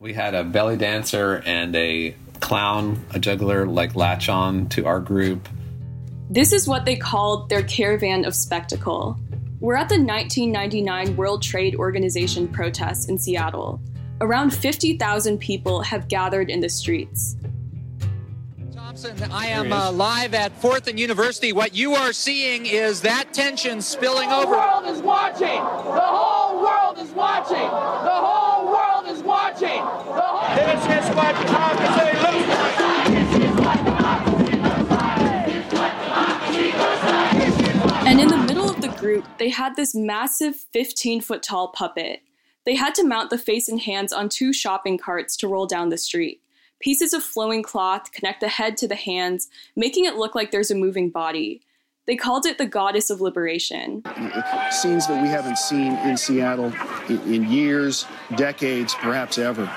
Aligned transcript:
We 0.00 0.14
had 0.14 0.34
a 0.34 0.42
belly 0.42 0.78
dancer 0.78 1.42
and 1.44 1.76
a 1.76 2.14
clown, 2.40 3.04
a 3.10 3.18
juggler, 3.18 3.66
like 3.66 3.94
latch 3.94 4.30
on 4.30 4.66
to 4.70 4.86
our 4.86 4.98
group. 4.98 5.46
This 6.30 6.54
is 6.54 6.66
what 6.66 6.86
they 6.86 6.96
called 6.96 7.50
their 7.50 7.62
caravan 7.62 8.24
of 8.24 8.34
spectacle. 8.34 9.20
We're 9.60 9.74
at 9.74 9.90
the 9.90 10.02
1999 10.02 11.16
World 11.16 11.42
Trade 11.42 11.74
Organization 11.74 12.48
protests 12.48 13.10
in 13.10 13.18
Seattle. 13.18 13.78
Around 14.22 14.54
50,000 14.54 15.36
people 15.36 15.82
have 15.82 16.08
gathered 16.08 16.48
in 16.48 16.60
the 16.60 16.70
streets. 16.70 17.36
Thompson, 18.72 19.30
I 19.30 19.48
am 19.48 19.70
uh, 19.70 19.92
live 19.92 20.32
at 20.32 20.50
Fourth 20.62 20.88
and 20.88 20.98
University. 20.98 21.52
What 21.52 21.74
you 21.76 21.94
are 21.94 22.14
seeing 22.14 22.64
is 22.64 23.02
that 23.02 23.34
tension 23.34 23.82
spilling 23.82 24.32
over. 24.32 24.46
The 24.46 24.50
world 24.50 24.86
is 24.86 25.02
watching. 25.02 25.46
The 25.46 26.00
whole 26.00 26.49
world 26.60 26.98
is 26.98 27.10
watching. 27.10 27.56
The 27.56 28.18
whole 28.26 28.66
world 28.66 29.06
is 29.08 29.22
watching. 29.22 29.68
The 29.68 30.20
whole. 30.20 30.56
This 30.56 30.84
is 30.84 31.16
what 31.16 31.34
democracy 31.46 32.12
looks 32.22 32.80
like. 32.80 33.00
And 38.06 38.20
in 38.20 38.28
the 38.28 38.38
middle 38.38 38.68
of 38.68 38.80
the 38.80 38.88
group, 38.88 39.24
they 39.38 39.50
had 39.50 39.76
this 39.76 39.94
massive 39.94 40.56
15 40.72 41.20
foot 41.20 41.42
tall 41.42 41.68
puppet. 41.68 42.22
They 42.66 42.74
had 42.74 42.94
to 42.96 43.04
mount 43.04 43.30
the 43.30 43.38
face 43.38 43.68
and 43.68 43.80
hands 43.80 44.12
on 44.12 44.28
two 44.28 44.52
shopping 44.52 44.98
carts 44.98 45.36
to 45.38 45.48
roll 45.48 45.66
down 45.66 45.88
the 45.90 45.98
street. 45.98 46.42
Pieces 46.80 47.12
of 47.12 47.22
flowing 47.22 47.62
cloth 47.62 48.10
connect 48.10 48.40
the 48.40 48.48
head 48.48 48.76
to 48.78 48.88
the 48.88 48.96
hands, 48.96 49.48
making 49.76 50.06
it 50.06 50.16
look 50.16 50.34
like 50.34 50.50
there's 50.50 50.70
a 50.70 50.74
moving 50.74 51.10
body. 51.10 51.60
They 52.10 52.16
called 52.16 52.44
it 52.44 52.58
the 52.58 52.66
goddess 52.66 53.08
of 53.08 53.20
liberation. 53.20 54.02
Scenes 54.72 55.06
that 55.06 55.22
we 55.22 55.28
haven't 55.28 55.58
seen 55.58 55.92
in 55.98 56.16
Seattle 56.16 56.72
in, 57.08 57.48
years, 57.48 58.04
decades, 58.34 58.96
perhaps 58.96 59.38
ever. 59.38 59.70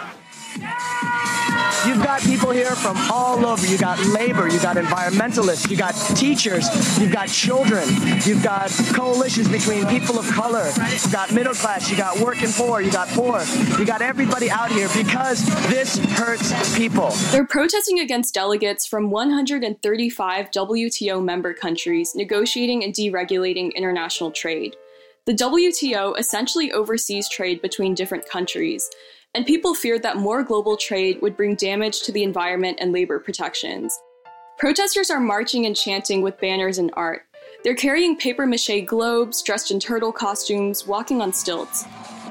You've 1.86 2.04
got 2.04 2.22
people 2.22 2.52
here 2.52 2.76
from 2.76 2.96
all 3.12 3.46
over. 3.46 3.66
You 3.66 3.78
got 3.78 4.00
labor, 4.08 4.48
you 4.48 4.60
got 4.60 4.78
environmentalists, 4.78 5.70
you 5.70 5.76
got 5.76 5.94
teachers, 6.16 6.66
you've 7.00 7.12
got 7.12 7.28
children, 7.28 7.88
you've 8.26 8.44
got 8.44 8.70
coalitions 8.94 9.50
between 9.50 9.86
people 9.88 10.18
of 10.18 10.26
color, 10.28 10.72
you 10.78 11.12
got 11.12 11.34
middle 11.34 11.54
class, 11.54 11.90
you 11.90 11.98
got 11.98 12.20
working 12.20 12.52
poor, 12.52 12.80
you 12.82 12.92
got 12.92 13.08
poor, 13.10 13.44
you 13.78 13.86
got 13.86 14.02
everybody 14.02 14.50
out 14.50 14.72
here 14.72 14.88
because 14.96 15.46
this 15.68 15.98
hurts 16.16 16.78
people. 16.78 17.10
They're 17.32 17.46
protesting 17.46 18.00
against 18.00 18.34
delegates 18.34 18.86
from 18.86 19.10
135 19.10 20.52
WTO 20.52 21.24
member 21.24 21.54
countries 21.54 22.14
negotiating 22.16 22.84
and 22.84 22.94
deregulating 22.94 23.74
international 23.76 24.32
trade. 24.32 24.76
The 25.26 25.34
WTO 25.34 26.20
essentially 26.20 26.72
oversees 26.74 27.30
trade 27.30 27.62
between 27.62 27.96
different 27.96 28.28
countries, 28.28 28.90
and 29.36 29.46
people 29.46 29.74
feared 29.74 30.04
that 30.04 30.18
more 30.18 30.44
global 30.44 30.78
trade 30.78 31.22
would 31.22 31.36
bring 31.36 31.56
damage 31.56 32.02
to 32.02 32.12
the 32.12 32.24
environment 32.24 32.78
and 32.80 32.92
labor 32.92 33.20
protections. 33.20 34.00
Protesters 34.58 35.10
are 35.10 35.20
marching 35.20 35.66
and 35.66 35.76
chanting 35.76 36.22
with 36.22 36.40
banners 36.40 36.78
and 36.78 36.92
art. 36.94 37.24
They're 37.64 37.74
carrying 37.74 38.16
paper 38.16 38.46
mache 38.46 38.86
globes, 38.86 39.42
dressed 39.42 39.72
in 39.72 39.80
turtle 39.80 40.12
costumes, 40.12 40.86
walking 40.86 41.22
on 41.22 41.34
stilts. 41.34 41.86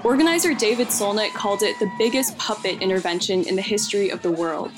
Organizer 0.04 0.54
David 0.54 0.88
Solnit 0.88 1.32
called 1.32 1.62
it 1.62 1.78
the 1.78 1.90
biggest 1.98 2.36
puppet 2.38 2.80
intervention 2.80 3.44
in 3.44 3.56
the 3.56 3.62
history 3.62 4.10
of 4.10 4.22
the 4.22 4.32
world. 4.32 4.72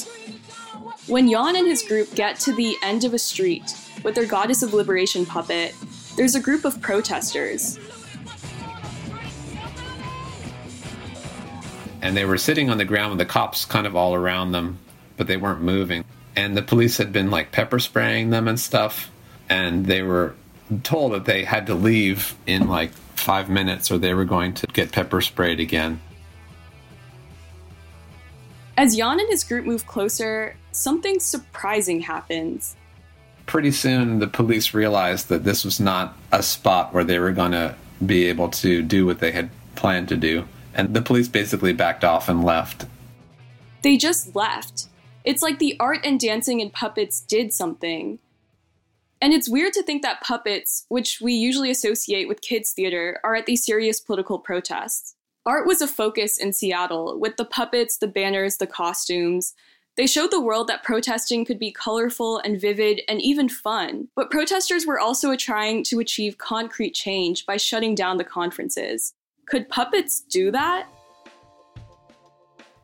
When 1.07 1.31
Jan 1.31 1.57
and 1.57 1.67
his 1.67 1.83
group 1.83 2.15
get 2.15 2.39
to 2.41 2.55
the 2.55 2.77
end 2.83 3.05
of 3.05 3.13
a 3.13 3.19
street 3.19 3.77
with 4.03 4.15
their 4.15 4.27
Goddess 4.27 4.63
of 4.63 4.73
Liberation 4.73 5.27
puppet, 5.27 5.75
there's 6.17 6.35
a 6.35 6.41
group 6.41 6.65
of 6.65 6.81
protesters. 6.81 7.79
And 12.05 12.15
they 12.15 12.27
were 12.27 12.37
sitting 12.37 12.69
on 12.69 12.77
the 12.77 12.85
ground 12.85 13.11
with 13.11 13.19
the 13.19 13.25
cops 13.25 13.65
kind 13.65 13.87
of 13.87 13.97
all 13.97 14.15
around 14.15 14.53
them, 14.53 14.79
but 15.17 15.27
they 15.27 15.39
weren't 15.39 15.63
moving. 15.63 16.05
And 16.37 16.55
the 16.55 16.61
police 16.61 16.99
had 16.99 17.15
been 17.15 17.31
like 17.31 17.51
pepper 17.51 17.79
spraying 17.79 18.29
them 18.29 18.47
and 18.47 18.61
stuff, 18.61 19.11
and 19.49 19.87
they 19.87 20.03
were 20.03 20.35
told 20.83 21.15
that 21.15 21.25
they 21.25 21.45
had 21.45 21.67
to 21.69 21.75
leave 21.75 22.37
in 22.47 22.69
like 22.69 22.93
five 23.17 23.49
minutes 23.49 23.91
or 23.91 23.97
they 23.97 24.13
were 24.13 24.27
going 24.27 24.53
to 24.53 24.67
get 24.67 24.93
pepper 24.93 25.23
sprayed 25.23 25.61
again. 25.61 25.99
As 28.77 28.97
Jan 28.97 29.19
and 29.19 29.29
his 29.31 29.43
group 29.43 29.65
move 29.65 29.87
closer, 29.87 30.57
something 30.73 31.19
surprising 31.21 32.01
happens. 32.01 32.77
Pretty 33.47 33.71
soon, 33.71 34.19
the 34.19 34.27
police 34.27 34.75
realized 34.75 35.31
that 35.31 35.45
this 35.45 35.65
was 35.65 35.81
not 35.81 36.19
a 36.33 36.43
spot 36.43 36.93
where 36.93 37.05
they 37.05 37.19
were 37.19 37.33
going 37.33 37.53
to 37.53 37.75
be 38.05 38.27
able 38.27 38.51
to 38.51 38.83
do 38.83 39.07
what 39.07 39.21
they 39.21 39.33
had 39.33 39.49
planned 39.75 40.09
to 40.11 40.17
do 40.19 40.47
and 40.75 40.95
the 40.95 41.03
police 41.03 41.29
basically 41.29 41.73
backed 41.73 42.05
off 42.05 42.29
and 42.29 42.45
left. 42.45 42.87
They 43.83 43.97
just 43.97 44.35
left. 44.35 44.89
It's 45.25 45.43
like 45.43 45.59
the 45.59 45.77
art 45.81 46.01
and 46.05 46.21
dancing 46.21 46.61
and 46.61 46.73
puppets 46.73 47.21
did 47.21 47.53
something. 47.53 48.19
And 49.21 49.33
it's 49.33 49.49
weird 49.49 49.73
to 49.75 49.83
think 49.83 50.03
that 50.03 50.21
puppets, 50.21 50.85
which 50.89 51.21
we 51.21 51.33
usually 51.33 51.71
associate 51.71 52.29
with 52.29 52.43
kids' 52.43 52.73
theater, 52.73 53.21
are 53.25 53.35
at 53.35 53.47
these 53.47 53.65
serious 53.65 54.01
political 54.01 54.39
protests. 54.39 55.15
Art 55.47 55.67
was 55.67 55.81
a 55.81 55.87
focus 55.87 56.39
in 56.39 56.53
Seattle, 56.53 57.19
with 57.19 57.37
the 57.37 57.45
puppets, 57.45 57.99
the 57.99 58.07
banners, 58.07 58.57
the 58.57 58.67
costumes. 58.67 59.55
They 59.97 60.07
showed 60.07 60.31
the 60.31 60.41
world 60.41 60.69
that 60.69 60.83
protesting 60.83 61.45
could 61.45 61.59
be 61.59 61.71
colorful 61.71 62.39
and 62.39 62.61
vivid 62.61 63.03
and 63.09 63.21
even 63.23 63.49
fun. 63.49 64.09
But 64.15 64.31
protesters 64.31 64.87
were 64.87 64.99
also 64.99 65.37
trying 65.37 65.85
to 65.85 66.01
achieve 66.01 66.39
concrete 66.39 66.95
change 66.95 67.47
by 67.47 67.57
shutting 67.57 67.95
down 67.95 68.17
the 68.17 68.25
conferences. 68.25 69.15
Could 69.47 69.69
puppets 69.69 70.23
do 70.23 70.51
that? 70.51 70.89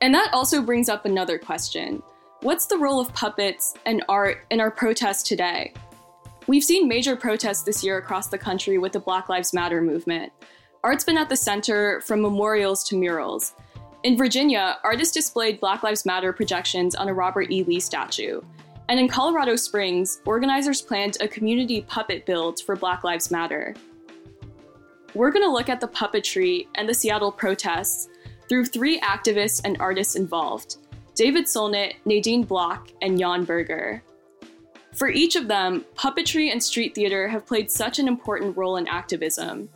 And 0.01 0.15
that 0.15 0.31
also 0.33 0.63
brings 0.63 0.89
up 0.89 1.05
another 1.05 1.39
question. 1.39 2.03
What's 2.43 2.67
the 2.67 2.79
role 2.79 3.01
of 3.01 3.13
puppets 3.13 3.75
and 3.85 4.03
art 4.09 4.47
in 4.51 4.61
our 4.61 4.71
protests 4.71 5.23
today? 5.23 5.75
We've 6.47 6.65
seen 6.65 6.89
major 6.89 7.17
protests 7.17 7.63
this 7.63 7.85
year 7.85 7.99
across 7.99 8.29
the 8.29 8.39
country 8.39 8.79
with 8.79 8.93
the 8.93 9.01
Black 9.01 9.29
Lives 9.29 9.53
Matter 9.53 9.83
movement. 9.83 10.33
Art's 10.83 11.05
been 11.05 11.19
at 11.19 11.29
the 11.29 11.37
center 11.37 12.01
from 12.01 12.23
memorials 12.23 12.83
to 12.85 12.97
murals. 12.97 13.55
In 14.03 14.17
Virginia, 14.17 14.79
artists 14.83 15.13
displayed 15.13 15.61
Black 15.61 15.83
Lives 15.83 16.07
Matter 16.07 16.33
projections 16.33 16.95
on 16.95 17.09
a 17.09 17.15
Robert 17.15 17.51
E. 17.51 17.63
Lee 17.65 17.81
statue. 17.81 18.41
And 18.89 18.99
in 18.99 19.07
Colorado 19.07 19.57
Springs, 19.57 20.23
organizers 20.25 20.81
planned 20.81 21.19
a 21.21 21.29
community 21.29 21.83
puppet 21.83 22.25
build 22.25 22.61
for 22.63 22.75
Black 22.75 23.05
Lives 23.05 23.31
Matter 23.31 23.75
we're 25.15 25.31
going 25.31 25.45
to 25.45 25.53
look 25.53 25.69
at 25.69 25.81
the 25.81 25.89
puppetry 25.89 26.67
and 26.75 26.89
the 26.89 26.95
Seattle 26.95 27.33
protests 27.33 28.09
through 28.49 28.67
three 28.67 29.01
activists 29.01 29.61
and 29.65 29.77
artists 29.81 30.17
involved 30.17 30.77
David 31.15 31.45
Solnit, 31.45 31.95
Nadine 32.05 32.45
Bloch, 32.45 32.89
and 33.03 33.19
Jan 33.19 33.45
Burger. 33.45 34.03
For 34.95 35.09
each 35.09 35.37
of 35.37 35.49
them, 35.49 35.85
puppetry 35.95 36.51
and 36.51 36.63
street 36.63 36.95
theater 36.95 37.29
have 37.29 37.47
played 37.47 37.71
such 37.71 37.99
an 37.99 38.09
important 38.09 38.57
role 38.57 38.77
in 38.77 38.89
activism. 38.89 39.69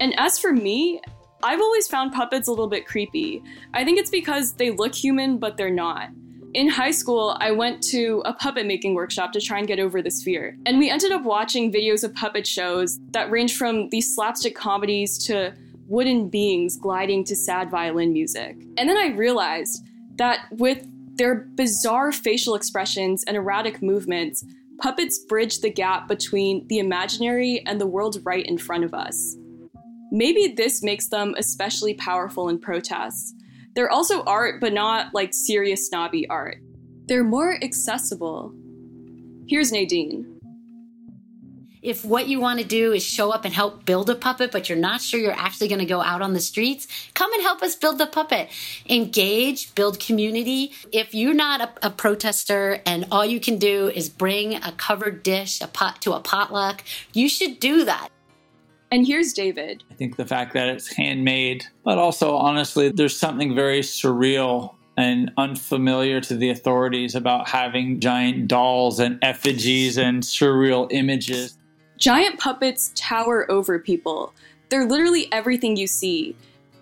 And 0.00 0.18
as 0.18 0.38
for 0.38 0.52
me, 0.52 1.00
I've 1.42 1.60
always 1.60 1.88
found 1.88 2.12
puppets 2.12 2.48
a 2.48 2.50
little 2.50 2.68
bit 2.68 2.86
creepy. 2.86 3.42
I 3.74 3.84
think 3.84 3.98
it's 3.98 4.10
because 4.10 4.52
they 4.52 4.70
look 4.70 4.94
human, 4.94 5.38
but 5.38 5.56
they're 5.56 5.70
not 5.70 6.10
in 6.54 6.68
high 6.68 6.90
school, 6.90 7.36
I 7.40 7.52
went 7.52 7.82
to 7.90 8.22
a 8.24 8.32
puppet 8.32 8.66
making 8.66 8.94
workshop 8.94 9.32
to 9.32 9.40
try 9.40 9.58
and 9.58 9.68
get 9.68 9.78
over 9.78 10.00
this 10.00 10.22
fear. 10.22 10.56
And 10.66 10.78
we 10.78 10.90
ended 10.90 11.12
up 11.12 11.24
watching 11.24 11.72
videos 11.72 12.04
of 12.04 12.14
puppet 12.14 12.46
shows 12.46 12.98
that 13.10 13.30
range 13.30 13.56
from 13.56 13.88
these 13.90 14.14
slapstick 14.14 14.54
comedies 14.54 15.18
to 15.26 15.54
wooden 15.86 16.28
beings 16.28 16.76
gliding 16.76 17.24
to 17.24 17.36
sad 17.36 17.70
violin 17.70 18.12
music. 18.12 18.56
And 18.76 18.88
then 18.88 18.96
I 18.96 19.08
realized 19.08 19.86
that 20.16 20.46
with 20.52 20.86
their 21.16 21.34
bizarre 21.54 22.12
facial 22.12 22.54
expressions 22.54 23.24
and 23.24 23.36
erratic 23.36 23.82
movements, 23.82 24.44
puppets 24.80 25.18
bridge 25.18 25.60
the 25.60 25.70
gap 25.70 26.08
between 26.08 26.66
the 26.68 26.78
imaginary 26.78 27.62
and 27.66 27.80
the 27.80 27.86
world 27.86 28.18
right 28.24 28.46
in 28.46 28.56
front 28.56 28.84
of 28.84 28.94
us. 28.94 29.36
Maybe 30.10 30.54
this 30.56 30.82
makes 30.82 31.08
them 31.08 31.34
especially 31.36 31.94
powerful 31.94 32.48
in 32.48 32.58
protests 32.58 33.34
they're 33.78 33.92
also 33.92 34.24
art, 34.24 34.60
but 34.60 34.72
not 34.72 35.14
like 35.14 35.32
serious 35.32 35.86
snobby 35.86 36.28
art. 36.28 36.58
They're 37.06 37.22
more 37.22 37.56
accessible. 37.62 38.52
Here's 39.46 39.70
Nadine. 39.70 40.40
If 41.80 42.04
what 42.04 42.26
you 42.26 42.40
want 42.40 42.58
to 42.58 42.66
do 42.66 42.90
is 42.92 43.04
show 43.04 43.30
up 43.30 43.44
and 43.44 43.54
help 43.54 43.84
build 43.84 44.10
a 44.10 44.16
puppet, 44.16 44.50
but 44.50 44.68
you're 44.68 44.76
not 44.76 45.00
sure 45.00 45.20
you're 45.20 45.30
actually 45.30 45.68
going 45.68 45.78
to 45.78 45.84
go 45.84 46.00
out 46.00 46.22
on 46.22 46.32
the 46.32 46.40
streets, 46.40 46.88
come 47.14 47.32
and 47.32 47.40
help 47.40 47.62
us 47.62 47.76
build 47.76 47.98
the 47.98 48.08
puppet. 48.08 48.48
Engage, 48.88 49.72
build 49.76 50.00
community. 50.00 50.72
If 50.90 51.14
you're 51.14 51.32
not 51.32 51.60
a, 51.60 51.86
a 51.86 51.90
protester 51.90 52.80
and 52.84 53.06
all 53.12 53.24
you 53.24 53.38
can 53.38 53.58
do 53.58 53.86
is 53.90 54.08
bring 54.08 54.56
a 54.56 54.72
covered 54.72 55.22
dish 55.22 55.60
a 55.60 55.68
pot 55.68 56.02
to 56.02 56.14
a 56.14 56.20
potluck, 56.20 56.82
you 57.12 57.28
should 57.28 57.60
do 57.60 57.84
that. 57.84 58.08
And 58.90 59.06
here's 59.06 59.32
David. 59.32 59.84
I 59.90 59.94
think 59.94 60.16
the 60.16 60.24
fact 60.24 60.54
that 60.54 60.68
it's 60.68 60.92
handmade, 60.92 61.66
but 61.84 61.98
also 61.98 62.34
honestly, 62.36 62.88
there's 62.88 63.16
something 63.16 63.54
very 63.54 63.80
surreal 63.80 64.74
and 64.96 65.30
unfamiliar 65.36 66.20
to 66.22 66.34
the 66.34 66.50
authorities 66.50 67.14
about 67.14 67.48
having 67.48 68.00
giant 68.00 68.48
dolls 68.48 68.98
and 68.98 69.18
effigies 69.22 69.96
and 69.96 70.22
surreal 70.22 70.88
images. 70.90 71.56
Giant 71.98 72.38
puppets 72.40 72.92
tower 72.96 73.48
over 73.50 73.78
people. 73.78 74.32
They're 74.70 74.86
literally 74.86 75.30
everything 75.32 75.76
you 75.76 75.86
see. 75.86 76.34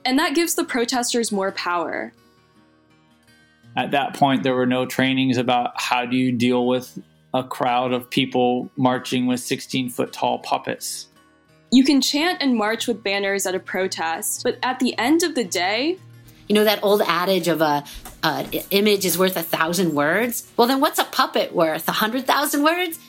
And 0.05 0.19
that 0.19 0.35
gives 0.35 0.55
the 0.55 0.65
protesters 0.65 1.33
more 1.33 1.53
power. 1.53 2.13
At 3.77 3.91
that 3.91 4.15
point, 4.15 4.45
there 4.45 4.55
were 4.55 4.67
no 4.67 4.87
trainings 4.87 5.37
about 5.37 5.79
how 5.79 6.07
do 6.07 6.17
you 6.17 6.33
deal 6.33 6.67
with 6.67 6.99
a 7.35 7.45
crowd 7.45 7.93
of 7.93 8.09
people 8.09 8.71
marching 8.77 9.27
with 9.27 9.41
16 9.41 9.91
foot 9.91 10.13
tall 10.13 10.39
puppets. 10.39 11.09
You 11.71 11.85
can 11.85 12.01
chant 12.01 12.41
and 12.41 12.57
march 12.57 12.87
with 12.87 13.03
banners 13.03 13.47
at 13.47 13.55
a 13.55 13.61
protest, 13.61 14.43
but 14.45 14.59
at 14.63 14.79
the 14.79 14.97
end 14.99 15.23
of 15.23 15.35
the 15.35 15.45
day, 15.45 15.99
you 16.49 16.55
know 16.55 16.65
that 16.65 16.83
old 16.83 17.03
adage 17.03 17.49
of 17.49 17.61
a, 17.61 17.85
a 18.23 18.65
image 18.71 19.05
is 19.05 19.19
worth 19.19 19.37
a 19.37 19.43
thousand 19.43 19.95
words. 19.95 20.51
Well, 20.57 20.69
then 20.69 20.81
what's 20.81 20.99
a 20.99 21.05
puppet 21.05 21.55
worth? 21.55 21.89
A 21.89 21.93
hundred 21.93 22.27
thousand 22.27 22.63
words? 22.63 23.01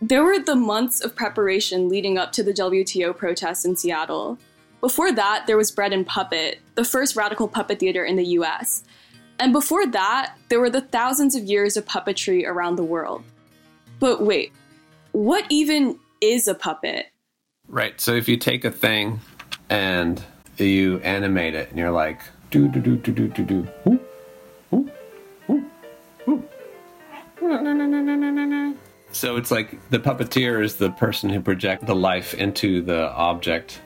There 0.00 0.22
were 0.22 0.38
the 0.38 0.56
months 0.56 1.00
of 1.00 1.16
preparation 1.16 1.88
leading 1.88 2.16
up 2.16 2.32
to 2.32 2.42
the 2.42 2.52
WTO 2.52 3.16
protests 3.16 3.64
in 3.64 3.76
Seattle. 3.76 4.38
Before 4.80 5.12
that, 5.12 5.46
there 5.46 5.56
was 5.56 5.70
Bread 5.70 5.92
and 5.92 6.06
Puppet, 6.06 6.60
the 6.74 6.84
first 6.84 7.16
radical 7.16 7.48
puppet 7.48 7.80
theater 7.80 8.04
in 8.04 8.16
the 8.16 8.24
US. 8.38 8.82
And 9.38 9.52
before 9.52 9.86
that, 9.88 10.36
there 10.48 10.60
were 10.60 10.70
the 10.70 10.80
thousands 10.80 11.34
of 11.34 11.44
years 11.44 11.76
of 11.76 11.84
puppetry 11.86 12.46
around 12.46 12.76
the 12.76 12.84
world. 12.84 13.24
But 13.98 14.22
wait, 14.22 14.52
what 15.12 15.44
even 15.50 15.98
is 16.20 16.48
a 16.48 16.54
puppet? 16.54 17.06
Right. 17.70 18.00
So 18.00 18.14
if 18.14 18.28
you 18.28 18.36
take 18.36 18.64
a 18.64 18.70
thing 18.70 19.20
and 19.68 20.22
you 20.56 20.98
animate 20.98 21.54
it 21.54 21.70
and 21.70 21.78
you're 21.78 21.92
like, 21.92 22.20
do 22.50 22.66
do 22.66 22.80
do 22.80 22.96
do 22.96 23.12
do 23.12 23.28
do 23.28 23.44
do. 23.44 23.68
So 29.12 29.36
it's 29.36 29.52
like 29.52 29.88
the 29.90 30.00
puppeteer 30.00 30.62
is 30.62 30.76
the 30.76 30.90
person 30.90 31.30
who 31.30 31.40
projects 31.40 31.84
the 31.84 31.94
life 31.94 32.34
into 32.34 32.82
the 32.82 33.12
object. 33.12 33.80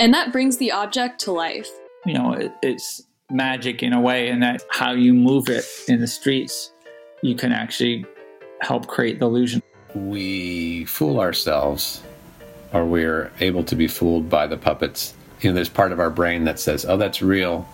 And 0.00 0.12
that 0.14 0.32
brings 0.32 0.56
the 0.56 0.72
object 0.72 1.20
to 1.20 1.32
life. 1.32 1.70
You 2.04 2.14
know, 2.14 2.32
it, 2.32 2.52
it's 2.62 3.02
magic 3.30 3.84
in 3.84 3.92
a 3.92 4.00
way, 4.00 4.28
in 4.28 4.40
that 4.40 4.62
how 4.70 4.92
you 4.92 5.14
move 5.14 5.48
it 5.48 5.64
in 5.86 6.00
the 6.00 6.08
streets, 6.08 6.72
you 7.22 7.36
can 7.36 7.52
actually 7.52 8.04
help 8.62 8.88
create 8.88 9.20
the 9.20 9.26
illusion. 9.26 9.62
We 9.94 10.86
fool 10.86 11.20
ourselves, 11.20 12.02
or 12.72 12.84
we're 12.84 13.30
able 13.40 13.64
to 13.64 13.76
be 13.76 13.86
fooled 13.86 14.28
by 14.28 14.46
the 14.46 14.56
puppets. 14.56 15.14
You 15.40 15.50
know, 15.50 15.54
there's 15.54 15.68
part 15.68 15.92
of 15.92 16.00
our 16.00 16.10
brain 16.10 16.44
that 16.44 16.58
says, 16.58 16.84
oh, 16.84 16.96
that's 16.96 17.22
real 17.22 17.68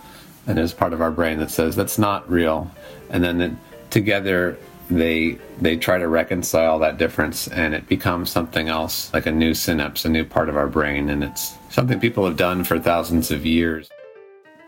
and 0.49 0.57
there's 0.57 0.73
part 0.73 0.93
of 0.93 1.01
our 1.01 1.11
brain 1.11 1.37
that 1.39 1.51
says 1.51 1.75
that's 1.75 1.99
not 1.99 2.29
real 2.29 2.69
and 3.11 3.23
then 3.23 3.59
together 3.91 4.57
they 4.89 5.37
they 5.61 5.77
try 5.77 5.99
to 5.99 6.07
reconcile 6.07 6.79
that 6.79 6.97
difference 6.97 7.47
and 7.47 7.75
it 7.75 7.87
becomes 7.87 8.31
something 8.31 8.67
else 8.67 9.13
like 9.13 9.27
a 9.27 9.31
new 9.31 9.53
synapse 9.53 10.05
a 10.05 10.09
new 10.09 10.25
part 10.25 10.49
of 10.49 10.57
our 10.57 10.67
brain 10.67 11.09
and 11.09 11.23
it's 11.23 11.55
something 11.69 11.99
people 11.99 12.25
have 12.25 12.35
done 12.35 12.63
for 12.63 12.79
thousands 12.79 13.31
of 13.31 13.45
years 13.45 13.89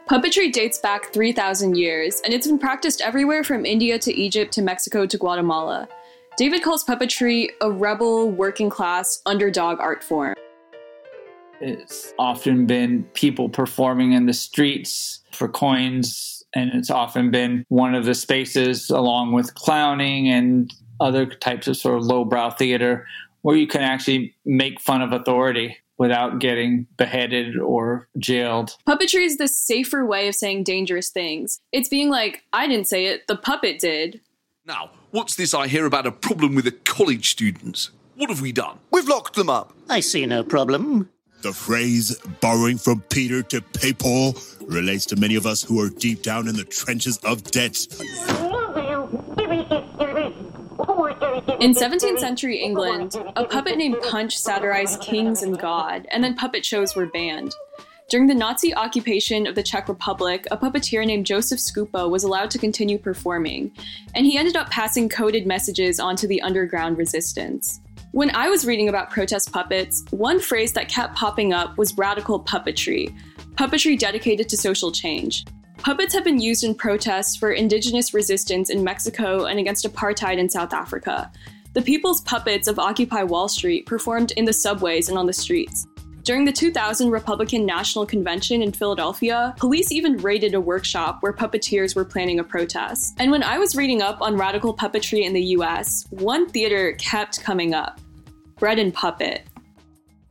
Puppetry 0.10 0.52
dates 0.52 0.78
back 0.78 1.14
3,000 1.14 1.78
years, 1.78 2.20
and 2.26 2.34
it's 2.34 2.46
been 2.46 2.60
practiced 2.60 3.00
everywhere 3.00 3.46
from 3.46 3.66
India 3.66 3.98
to 4.00 4.14
Egypt 4.14 4.52
to 4.52 4.62
Mexico 4.62 5.06
to 5.06 5.18
Guatemala. 5.18 5.88
David 6.42 6.64
calls 6.64 6.84
puppetry 6.84 7.50
a 7.62 7.70
rebel, 7.70 8.32
working 8.32 8.72
class, 8.72 9.22
underdog 9.28 9.80
art 9.80 10.04
form. 10.04 10.34
It's 11.60 12.16
often 12.18 12.66
been 12.66 13.04
people 13.14 13.48
performing 13.48 14.14
in 14.14 14.26
the 14.26 14.34
streets 14.34 15.20
for 15.32 15.48
coins, 15.48 16.44
and 16.56 16.72
it's 16.74 16.90
often 16.90 17.30
been 17.30 17.64
one 17.70 17.94
of 17.94 18.06
the 18.06 18.16
spaces, 18.16 18.90
along 18.90 19.34
with 19.34 19.54
clowning 19.54 20.30
and 20.30 20.74
other 21.00 21.28
types 21.28 21.68
of 21.68 21.78
sort 21.78 22.00
of 22.00 22.06
lowbrow 22.06 22.50
theater, 22.50 23.06
where 23.44 23.56
you 23.56 23.68
can 23.68 23.82
actually 23.82 24.34
make 24.44 24.82
fun 24.82 25.04
of 25.04 25.14
authority 25.14 25.78
without 26.00 26.40
getting 26.40 26.88
beheaded 26.98 27.56
or 27.56 28.10
jailed. 28.18 28.76
Puppetry 28.88 29.28
is 29.28 29.38
the 29.38 29.48
safer 29.48 30.04
way 30.04 30.28
of 30.28 30.34
saying 30.34 30.64
dangerous 30.64 31.12
things. 31.12 31.62
It's 31.72 31.88
being 31.88 32.10
like, 32.10 32.42
I 32.52 32.66
didn't 32.66 32.88
say 32.88 33.06
it, 33.06 33.28
the 33.28 33.36
puppet 33.36 33.78
did. 33.78 34.22
Now, 34.66 34.92
what's 35.10 35.36
this 35.36 35.56
I 35.56 35.68
hear 35.68 35.88
about 35.88 36.06
a 36.06 36.12
problem 36.12 36.54
with 36.54 36.66
the 36.66 36.72
college 36.72 37.32
students? 37.32 37.90
What 38.16 38.30
have 38.30 38.42
we 38.42 38.52
done? 38.52 38.78
We've 38.92 39.08
locked 39.08 39.34
them 39.36 39.50
up. 39.50 39.74
I 39.90 40.02
see 40.02 40.24
no 40.28 40.44
problem. 40.44 41.10
The 41.42 41.52
phrase 41.52 42.16
borrowing 42.42 42.78
from 42.78 43.02
Peter 43.10 43.42
to 43.42 43.62
pay 43.62 43.92
Paul 43.92 44.36
relates 44.68 45.08
to 45.08 45.16
many 45.16 45.34
of 45.34 45.48
us 45.48 45.64
who 45.64 45.82
are 45.82 45.90
deep 45.90 46.22
down 46.22 46.48
in 46.48 46.56
the 46.56 46.64
trenches 46.64 47.18
of 47.24 47.42
debt. 47.46 47.88
In 51.60 51.74
17th 51.74 52.20
century 52.20 52.58
England, 52.58 53.16
a 53.36 53.46
puppet 53.46 53.78
named 53.78 53.98
Punch 54.12 54.38
satirized 54.38 55.02
kings 55.02 55.42
and 55.42 55.58
God, 55.58 56.06
and 56.12 56.24
then 56.24 56.36
puppet 56.36 56.64
shows 56.64 56.96
were 56.96 57.08
banned. 57.08 57.56
During 58.12 58.28
the 58.28 58.36
Nazi 58.36 58.76
occupation 58.76 59.48
of 59.48 59.56
the 59.56 59.64
Czech 59.64 59.88
Republic, 59.88 60.46
a 60.52 60.58
puppeteer 60.58 61.06
named 61.06 61.26
Josef 61.26 61.60
Skupa 61.60 62.10
was 62.10 62.26
allowed 62.26 62.52
to 62.52 62.58
continue 62.58 62.98
performing, 62.98 63.72
and 64.14 64.26
he 64.26 64.38
ended 64.38 64.58
up 64.58 64.70
passing 64.70 65.08
coded 65.08 65.48
messages 65.48 65.98
onto 65.98 66.28
the 66.28 66.42
underground 66.42 66.98
resistance. 66.98 67.80
When 68.12 68.30
I 68.36 68.50
was 68.50 68.66
reading 68.66 68.90
about 68.90 69.12
protest 69.12 69.54
puppets, 69.54 70.04
one 70.10 70.42
phrase 70.42 70.74
that 70.74 70.90
kept 70.90 71.16
popping 71.16 71.54
up 71.54 71.78
was 71.78 71.98
radical 71.98 72.38
puppetry, 72.38 73.16
puppetry 73.56 73.98
dedicated 73.98 74.50
to 74.50 74.58
social 74.58 74.92
change. 74.92 75.46
Puppets 75.78 76.14
have 76.14 76.26
been 76.26 76.42
used 76.42 76.66
in 76.66 76.76
protests 76.76 77.38
for 77.38 77.54
indigenous 77.54 78.14
resistance 78.14 78.70
in 78.70 78.84
Mexico 78.84 79.46
and 79.46 79.58
against 79.58 79.86
apartheid 79.86 80.38
in 80.38 80.50
South 80.50 80.74
Africa. 80.74 81.32
The 81.76 81.82
People's 81.82 82.20
Puppets 82.20 82.68
of 82.68 82.78
Occupy 82.78 83.24
Wall 83.24 83.48
Street 83.48 83.86
performed 83.86 84.32
in 84.32 84.44
the 84.44 84.52
subways 84.52 85.08
and 85.08 85.18
on 85.18 85.28
the 85.28 85.32
streets. 85.32 85.88
During 86.24 86.46
the 86.46 86.52
2000 86.52 87.10
Republican 87.10 87.66
National 87.66 88.06
Convention 88.06 88.62
in 88.62 88.72
Philadelphia, 88.72 89.56
police 89.58 89.92
even 89.92 90.18
raided 90.18 90.54
a 90.54 90.62
workshop 90.62 91.18
where 91.22 91.34
puppeteers 91.34 91.96
were 91.96 92.06
planning 92.06 92.40
a 92.40 92.44
protest. 92.44 93.16
And 93.18 93.32
when 93.32 93.42
I 93.42 93.58
was 93.58 93.76
reading 93.76 94.04
up 94.04 94.22
on 94.22 94.38
radical 94.38 94.76
puppetry 94.76 95.24
in 95.24 95.34
the 95.34 95.42
US, 95.58 96.06
one 96.12 96.48
theater 96.48 96.94
kept 97.00 97.42
coming 97.42 97.74
up 97.74 98.00
Bread 98.58 98.78
and 98.78 98.94
Puppet. 98.94 99.48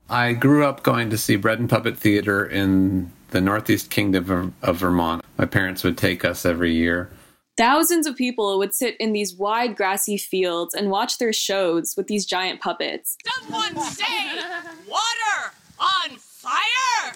I 0.08 0.32
grew 0.32 0.64
up 0.64 0.84
going 0.84 1.10
to 1.10 1.19
see 1.19 1.34
Bread 1.34 1.58
and 1.58 1.69
Puppet 1.69 1.98
Theater 1.98 2.44
in 2.44 3.10
the 3.31 3.40
Northeast 3.40 3.90
Kingdom 3.90 4.54
of 4.62 4.76
Vermont. 4.76 5.25
My 5.38 5.46
parents 5.46 5.82
would 5.82 5.98
take 5.98 6.25
us 6.25 6.46
every 6.46 6.72
year. 6.72 7.10
Thousands 7.56 8.06
of 8.06 8.14
people 8.14 8.58
would 8.58 8.75
sit 8.75 8.96
in 9.00 9.12
these 9.12 9.34
wide 9.34 9.75
grassy 9.76 10.16
fields 10.16 10.72
and 10.72 10.90
watch 10.90 11.19
their 11.19 11.32
shows 11.32 11.94
with 11.96 12.06
these 12.06 12.25
giant 12.25 12.60
puppets. 12.60 13.16
Someone 13.26 13.76
say, 13.90 14.38
water! 14.88 15.52
On 15.81 16.17
fire! 16.19 17.15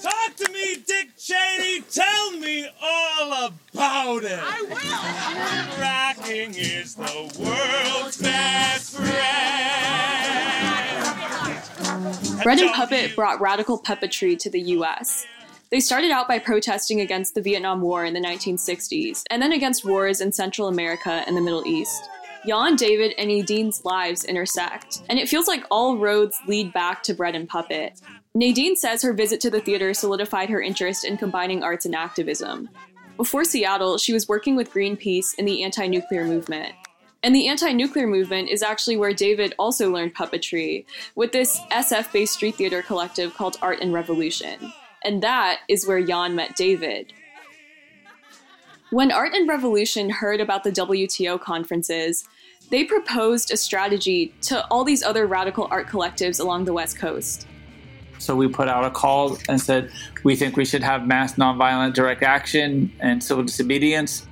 Talk 0.00 0.36
to 0.36 0.52
me, 0.52 0.76
Dick 0.86 1.16
Cheney. 1.16 1.82
Tell 1.90 2.30
me 2.32 2.68
all 2.80 3.32
about 3.32 4.22
it. 4.24 4.38
I 4.40 4.62
will. 4.62 5.82
Rocking 5.82 6.54
is 6.54 6.94
the 6.94 7.32
world's 7.38 8.16
best 8.18 8.96
friend. 8.96 9.28
Bread 12.44 12.60
and 12.60 12.72
Puppet 12.72 13.16
brought 13.16 13.40
radical 13.40 13.78
puppetry 13.78 14.38
to 14.38 14.48
the 14.48 14.60
US. 14.60 15.26
They 15.70 15.80
started 15.80 16.12
out 16.12 16.28
by 16.28 16.38
protesting 16.38 17.00
against 17.00 17.34
the 17.34 17.42
Vietnam 17.42 17.80
War 17.82 18.04
in 18.04 18.14
the 18.14 18.20
1960s, 18.20 19.24
and 19.30 19.42
then 19.42 19.52
against 19.52 19.84
wars 19.84 20.20
in 20.20 20.32
Central 20.32 20.68
America 20.68 21.24
and 21.26 21.36
the 21.36 21.42
Middle 21.42 21.66
East. 21.66 22.08
Jan, 22.48 22.76
David, 22.76 23.12
and 23.18 23.28
Nadine's 23.28 23.84
lives 23.84 24.24
intersect, 24.24 25.02
and 25.10 25.18
it 25.18 25.28
feels 25.28 25.46
like 25.46 25.66
all 25.70 25.98
roads 25.98 26.40
lead 26.46 26.72
back 26.72 27.02
to 27.02 27.12
Bread 27.12 27.34
and 27.34 27.46
Puppet. 27.46 28.00
Nadine 28.34 28.74
says 28.74 29.02
her 29.02 29.12
visit 29.12 29.38
to 29.42 29.50
the 29.50 29.60
theater 29.60 29.92
solidified 29.92 30.48
her 30.48 30.62
interest 30.62 31.04
in 31.04 31.18
combining 31.18 31.62
arts 31.62 31.84
and 31.84 31.94
activism. 31.94 32.70
Before 33.18 33.44
Seattle, 33.44 33.98
she 33.98 34.14
was 34.14 34.28
working 34.28 34.56
with 34.56 34.72
Greenpeace 34.72 35.34
in 35.36 35.44
the 35.44 35.62
anti 35.62 35.86
nuclear 35.88 36.24
movement. 36.24 36.72
And 37.22 37.34
the 37.34 37.48
anti 37.48 37.72
nuclear 37.72 38.06
movement 38.06 38.48
is 38.48 38.62
actually 38.62 38.96
where 38.96 39.12
David 39.12 39.54
also 39.58 39.90
learned 39.90 40.14
puppetry, 40.14 40.86
with 41.16 41.32
this 41.32 41.60
SF 41.70 42.10
based 42.12 42.32
street 42.32 42.54
theater 42.54 42.80
collective 42.80 43.34
called 43.34 43.58
Art 43.60 43.80
and 43.82 43.92
Revolution. 43.92 44.72
And 45.04 45.22
that 45.22 45.60
is 45.68 45.86
where 45.86 46.02
Jan 46.02 46.34
met 46.34 46.56
David. 46.56 47.12
When 48.90 49.12
Art 49.12 49.34
and 49.34 49.46
Revolution 49.46 50.08
heard 50.08 50.40
about 50.40 50.64
the 50.64 50.72
WTO 50.72 51.38
conferences, 51.38 52.26
they 52.70 52.84
proposed 52.84 53.52
a 53.52 53.56
strategy 53.56 54.34
to 54.42 54.66
all 54.66 54.84
these 54.84 55.02
other 55.02 55.26
radical 55.26 55.68
art 55.70 55.88
collectives 55.88 56.40
along 56.40 56.64
the 56.64 56.72
West 56.72 56.98
Coast. 56.98 57.46
So 58.18 58.34
we 58.34 58.48
put 58.48 58.68
out 58.68 58.84
a 58.84 58.90
call 58.90 59.38
and 59.48 59.60
said, 59.60 59.90
we 60.24 60.34
think 60.34 60.56
we 60.56 60.64
should 60.64 60.82
have 60.82 61.06
mass 61.06 61.34
nonviolent 61.34 61.94
direct 61.94 62.22
action 62.22 62.92
and 63.00 63.22
civil 63.22 63.44
disobedience. 63.44 64.26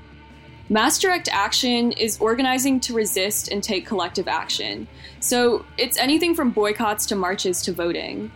Mass 0.68 0.98
direct 0.98 1.28
action 1.30 1.92
is 1.92 2.18
organizing 2.20 2.80
to 2.80 2.92
resist 2.92 3.48
and 3.48 3.62
take 3.62 3.86
collective 3.86 4.26
action. 4.26 4.88
So 5.20 5.64
it's 5.78 5.96
anything 5.96 6.34
from 6.34 6.50
boycotts 6.50 7.06
to 7.06 7.16
marches 7.16 7.62
to 7.62 7.72
voting. 7.72 8.32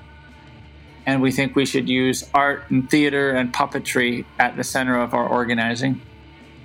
And 1.07 1.21
we 1.21 1.33
think 1.33 1.57
we 1.57 1.67
should 1.67 1.89
use 1.89 2.29
art 2.33 2.71
and 2.71 2.89
theater 2.89 3.33
and 3.33 3.53
puppetry 3.53 4.25
at 4.39 4.57
the 4.57 4.63
center 4.63 5.01
of 5.01 5.13
our 5.13 5.27
organizing. 5.27 6.01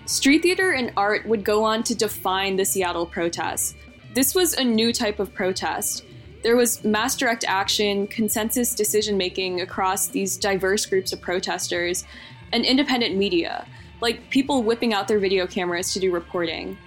Street 0.06 0.44
theater 0.44 0.72
and 0.72 0.94
art 0.96 1.26
would 1.26 1.44
go 1.44 1.64
on 1.64 1.84
to 1.84 1.96
define 1.96 2.56
the 2.56 2.66
Seattle 2.66 3.06
protests. 3.06 3.74
This 4.14 4.36
was 4.36 4.54
a 4.54 4.64
new 4.64 4.94
type 4.94 5.20
of 5.20 5.34
protest. 5.34 6.04
there 6.44 6.56
was 6.56 6.84
mass 6.84 7.16
direct 7.16 7.44
action, 7.48 8.06
consensus 8.06 8.76
decision 8.76 9.18
making 9.18 9.62
across 9.62 10.10
these 10.10 10.38
diverse 10.38 10.86
groups 10.86 11.12
of 11.12 11.20
protesters, 11.20 12.06
and 12.54 12.64
independent 12.64 13.16
media, 13.16 13.66
like 14.00 14.30
people 14.30 14.62
whipping 14.62 14.94
out 14.94 15.08
their 15.08 15.18
video 15.18 15.48
cameras 15.48 15.92
to 15.94 16.00
do 16.00 16.12
reporting. 16.12 16.78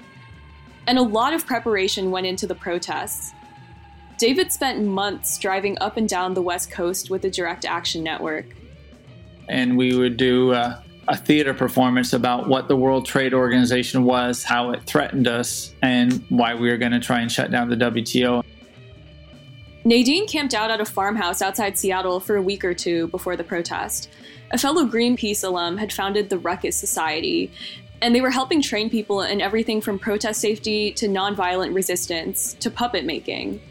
And 0.87 0.97
a 0.97 1.03
lot 1.03 1.35
of 1.35 1.45
preparation 1.45 2.13
went 2.13 2.25
into 2.25 2.47
the 2.47 2.55
protests. 2.55 3.33
David 4.17 4.53
spent 4.53 4.85
months 4.85 5.37
driving 5.39 5.77
up 5.81 5.97
and 5.97 6.09
down 6.09 6.35
the 6.35 6.43
West 6.43 6.71
Coast 6.71 7.11
with 7.11 7.23
the 7.23 7.31
Direct 7.31 7.65
Action 7.65 8.05
Network. 8.05 8.47
And 9.49 9.77
we 9.77 9.97
would 9.99 10.17
do 10.17 10.53
uh, 10.53 10.81
a 11.09 11.17
theater 11.17 11.55
performance 11.55 12.13
about 12.13 12.49
what 12.49 12.69
the 12.69 12.77
World 12.77 13.07
Trade 13.07 13.33
Organization 13.33 14.05
was, 14.05 14.45
how 14.45 14.71
it 14.73 14.83
threatened 14.83 15.27
us, 15.27 15.75
and 15.83 16.23
why 16.29 16.55
we 16.55 16.69
were 16.69 16.77
going 16.77 16.93
to 16.93 17.01
try 17.01 17.21
and 17.21 17.33
shut 17.33 17.51
down 17.51 17.71
the 17.71 17.77
WTO. 17.77 18.45
Nadine 19.85 20.27
camped 20.27 20.53
out 20.53 20.71
at 20.71 20.83
a 20.83 20.85
farmhouse 20.85 21.41
outside 21.41 21.79
Seattle 21.79 22.21
for 22.21 22.37
a 22.37 22.43
week 22.43 22.63
or 22.63 22.75
two 22.75 23.09
before 23.09 23.37
the 23.37 23.45
protest. 23.45 24.11
A 24.51 24.59
fellow 24.59 24.85
Greenpeace 24.85 25.43
alum 25.43 25.79
had 25.79 25.95
founded 25.95 26.29
the 26.29 26.39
Ruckus 26.39 26.77
Society, 26.77 27.51
and 28.03 28.15
they 28.15 28.21
were 28.21 28.31
helping 28.31 28.61
train 28.61 28.91
people 28.91 29.23
in 29.23 29.41
everything 29.41 29.81
from 29.81 29.99
protest 29.99 30.43
safety 30.43 30.93
to 30.93 31.09
nonviolent 31.09 31.75
resistance 31.75 32.53
to 32.55 32.71
puppet 32.71 33.07
making. 33.07 33.63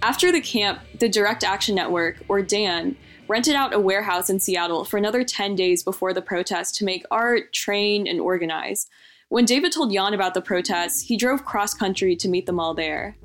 After 0.00 0.30
the 0.30 0.40
camp, 0.40 0.78
the 1.00 1.08
Direct 1.08 1.42
Action 1.42 1.74
Network, 1.74 2.22
or 2.28 2.40
DAN, 2.40 2.96
rented 3.28 3.54
out 3.54 3.74
a 3.74 3.80
warehouse 3.80 4.28
in 4.28 4.38
Seattle 4.38 4.84
for 4.84 4.96
another 4.96 5.24
10 5.24 5.54
days 5.54 5.82
before 5.82 6.12
the 6.12 6.22
protest 6.22 6.74
to 6.76 6.84
make 6.84 7.04
art, 7.10 7.52
train, 7.52 8.06
and 8.06 8.20
organize. 8.20 8.86
When 9.28 9.44
David 9.44 9.72
told 9.72 9.92
Jan 9.92 10.14
about 10.14 10.34
the 10.34 10.42
protests, 10.42 11.02
he 11.02 11.16
drove 11.16 11.44
cross 11.44 11.74
country 11.74 12.14
to 12.16 12.28
meet 12.28 12.46
them 12.46 12.60
all 12.60 12.74
there. 12.74 13.16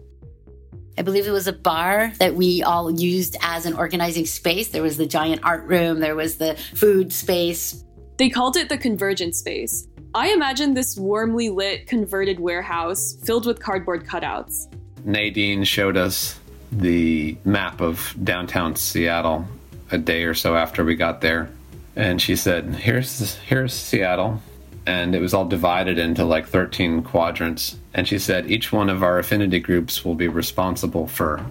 I 0.98 1.02
believe 1.02 1.28
it 1.28 1.32
was 1.32 1.48
a 1.48 1.54
bar 1.54 2.12
that 2.20 2.36
we 2.36 2.64
all 2.64 2.92
used 2.92 3.38
as 3.42 3.66
an 3.66 3.74
organizing 3.74 4.26
space. 4.26 4.70
There 4.70 4.84
was 4.84 4.98
the 4.98 5.06
giant 5.06 5.42
art 5.44 5.66
room, 5.66 6.00
there 6.00 6.16
was 6.16 6.38
the 6.38 6.56
food 6.74 7.14
space. 7.14 7.84
They 8.18 8.30
called 8.30 8.58
it 8.58 8.68
the 8.70 8.78
Convergence 8.78 9.38
Space. 9.38 9.88
I 10.14 10.30
imagine 10.30 10.74
this 10.74 10.98
warmly 10.98 11.50
lit, 11.50 11.88
converted 11.88 12.40
warehouse 12.40 13.16
filled 13.24 13.46
with 13.46 13.60
cardboard 13.60 14.06
cutouts. 14.06 14.74
Nadine 15.06 15.64
showed 15.64 15.96
us 15.96 16.38
the 16.72 17.38
map 17.46 17.80
of 17.80 18.14
downtown 18.24 18.76
Seattle 18.76 19.48
a 19.92 19.98
day 19.98 20.24
or 20.24 20.34
so 20.34 20.56
after 20.56 20.84
we 20.84 20.96
got 20.96 21.22
there, 21.22 21.50
and 21.96 22.22
she 22.22 22.36
said, 22.36 22.76
"Here's 22.76 23.36
here's 23.38 23.74
Seattle," 23.74 24.42
and 24.86 25.16
it 25.16 25.22
was 25.22 25.34
all 25.34 25.46
divided 25.46 25.98
into 25.98 26.24
like 26.26 26.48
13 26.48 27.04
quadrants. 27.04 27.78
And 27.94 28.08
she 28.08 28.20
said 28.20 28.50
each 28.50 28.72
one 28.72 28.90
of 28.90 29.04
our 29.04 29.20
affinity 29.20 29.60
groups 29.60 30.06
will 30.06 30.16
be 30.16 30.28
responsible 30.28 31.08
for 31.08 31.46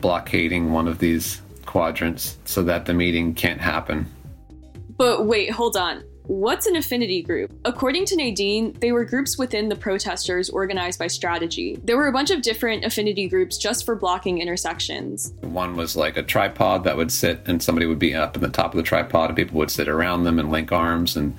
blockading 0.00 0.72
one 0.72 0.88
of 0.88 0.98
these 0.98 1.40
quadrants 1.66 2.36
so 2.44 2.62
that 2.64 2.86
the 2.86 2.94
meeting 2.94 3.34
can't 3.34 3.60
happen. 3.60 4.06
But 4.96 5.26
wait, 5.26 5.50
hold 5.50 5.76
on. 5.76 6.02
What's 6.32 6.66
an 6.66 6.76
affinity 6.76 7.20
group? 7.20 7.52
According 7.66 8.06
to 8.06 8.16
Nadine, 8.16 8.72
they 8.80 8.90
were 8.90 9.04
groups 9.04 9.36
within 9.36 9.68
the 9.68 9.76
protesters 9.76 10.48
organized 10.48 10.98
by 10.98 11.08
strategy. 11.08 11.78
There 11.84 11.98
were 11.98 12.06
a 12.06 12.12
bunch 12.12 12.30
of 12.30 12.40
different 12.40 12.86
affinity 12.86 13.28
groups 13.28 13.58
just 13.58 13.84
for 13.84 13.94
blocking 13.94 14.38
intersections. 14.38 15.34
One 15.42 15.76
was 15.76 15.94
like 15.94 16.16
a 16.16 16.22
tripod 16.22 16.84
that 16.84 16.96
would 16.96 17.12
sit, 17.12 17.42
and 17.44 17.62
somebody 17.62 17.84
would 17.84 17.98
be 17.98 18.14
up 18.14 18.34
in 18.34 18.40
the 18.40 18.48
top 18.48 18.72
of 18.72 18.78
the 18.78 18.82
tripod, 18.82 19.28
and 19.28 19.36
people 19.36 19.58
would 19.58 19.70
sit 19.70 19.88
around 19.88 20.24
them 20.24 20.38
and 20.38 20.50
link 20.50 20.72
arms 20.72 21.18
and 21.18 21.36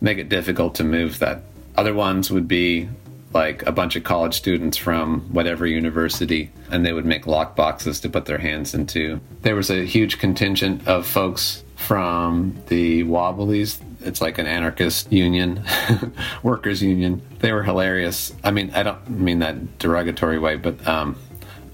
make 0.00 0.18
it 0.18 0.28
difficult 0.28 0.76
to 0.76 0.84
move 0.84 1.18
that. 1.18 1.42
Other 1.76 1.92
ones 1.92 2.30
would 2.30 2.46
be 2.46 2.88
like 3.34 3.66
a 3.66 3.72
bunch 3.72 3.96
of 3.96 4.04
college 4.04 4.34
students 4.34 4.76
from 4.76 5.22
whatever 5.32 5.66
university, 5.66 6.52
and 6.70 6.86
they 6.86 6.92
would 6.92 7.06
make 7.06 7.26
lock 7.26 7.56
boxes 7.56 7.98
to 8.00 8.08
put 8.08 8.26
their 8.26 8.38
hands 8.38 8.72
into. 8.72 9.20
There 9.42 9.56
was 9.56 9.68
a 9.68 9.84
huge 9.84 10.20
contingent 10.20 10.86
of 10.86 11.08
folks 11.08 11.64
from 11.74 12.56
the 12.68 13.02
Wobblies. 13.02 13.80
It's 14.08 14.20
like 14.20 14.38
an 14.38 14.46
anarchist 14.46 15.12
union, 15.12 15.62
workers' 16.42 16.82
union. 16.82 17.20
They 17.40 17.52
were 17.52 17.62
hilarious. 17.62 18.34
I 18.42 18.50
mean, 18.50 18.72
I 18.74 18.82
don't 18.82 19.08
mean 19.10 19.40
that 19.40 19.78
derogatory 19.78 20.38
way, 20.38 20.56
but 20.56 20.84
um, 20.88 21.16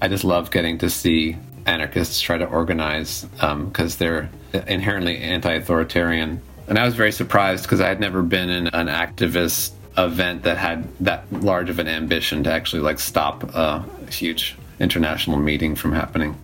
I 0.01 0.09
just 0.09 0.23
love 0.23 0.51
getting 0.51 0.77
to 0.79 0.89
see 0.89 1.37
anarchists 1.65 2.19
try 2.19 2.37
to 2.37 2.45
organize 2.45 3.23
because 3.23 3.93
um, 3.93 3.97
they're 3.97 4.29
inherently 4.67 5.17
anti-authoritarian. 5.17 6.41
And 6.67 6.77
I 6.77 6.85
was 6.85 6.93
very 6.93 7.11
surprised 7.11 7.63
because 7.63 7.81
I 7.81 7.87
had 7.87 7.99
never 7.99 8.21
been 8.21 8.49
in 8.49 8.67
an 8.67 8.87
activist 8.87 9.71
event 9.97 10.43
that 10.43 10.57
had 10.57 10.87
that 10.99 11.31
large 11.31 11.69
of 11.69 11.79
an 11.79 11.87
ambition 11.87 12.43
to 12.43 12.51
actually 12.51 12.81
like 12.81 12.99
stop 12.99 13.43
a 13.55 13.85
huge 14.11 14.57
international 14.79 15.37
meeting 15.37 15.73
from 15.73 15.93
happening. 15.93 16.35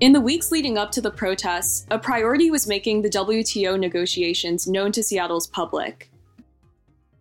In 0.00 0.14
the 0.14 0.20
weeks 0.20 0.50
leading 0.50 0.78
up 0.78 0.92
to 0.92 1.02
the 1.02 1.10
protests, 1.10 1.86
a 1.90 1.98
priority 1.98 2.50
was 2.50 2.66
making 2.66 3.02
the 3.02 3.10
WTO 3.10 3.78
negotiations 3.78 4.66
known 4.66 4.92
to 4.92 5.02
Seattle's 5.02 5.46
public. 5.46 6.10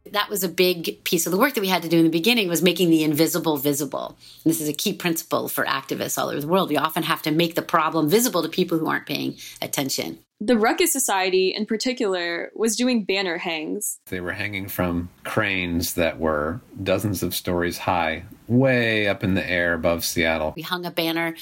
That 0.09 0.29
was 0.29 0.45
a 0.45 0.50
big 0.50 1.03
piece 1.03 1.25
of 1.25 1.33
the 1.33 1.38
work 1.38 1.55
that 1.55 1.62
we 1.62 1.67
had 1.67 1.83
to 1.83 1.89
do 1.89 1.98
in 1.98 2.05
the 2.05 2.09
beginning 2.09 2.48
was 2.48 2.62
making 2.62 2.89
the 2.89 3.03
invisible 3.03 3.57
visible. 3.57 4.17
And 4.45 4.51
this 4.51 4.62
is 4.62 4.69
a 4.69 4.74
key 4.74 4.93
principle 4.93 5.50
for 5.50 5.65
activists 5.65 6.17
all 6.17 6.29
over 6.29 6.39
the 6.39 6.48
world. 6.48 6.69
We 6.69 6.77
often 6.77 7.03
have 7.03 7.21
to 7.24 7.31
make 7.31 7.55
the 7.55 7.62
problem 7.62 8.07
visible 8.07 8.43
to 8.43 8.50
people 8.50 8.79
who 8.79 8.88
aren't 8.88 9.07
paying 9.07 9.36
attention. 9.62 10.19
The 10.39 10.57
Ruckus 10.57 10.93
Society, 10.93 11.53
in 11.53 11.65
particular, 11.65 12.50
was 12.55 12.77
doing 12.77 13.03
banner 13.03 13.39
hangs. 13.39 14.00
They 14.05 14.21
were 14.21 14.31
hanging 14.31 14.69
from 14.69 15.09
cranes 15.25 15.95
that 15.95 16.17
were 16.17 16.62
dozens 16.81 17.24
of 17.24 17.36
stories 17.36 17.79
high, 17.79 18.24
way 18.48 19.09
up 19.09 19.21
in 19.21 19.33
the 19.33 19.48
air 19.48 19.74
above 19.74 20.05
Seattle. 20.05 20.53
We 20.55 20.62
hung 20.62 20.86
a 20.86 20.91
banner 20.91 21.36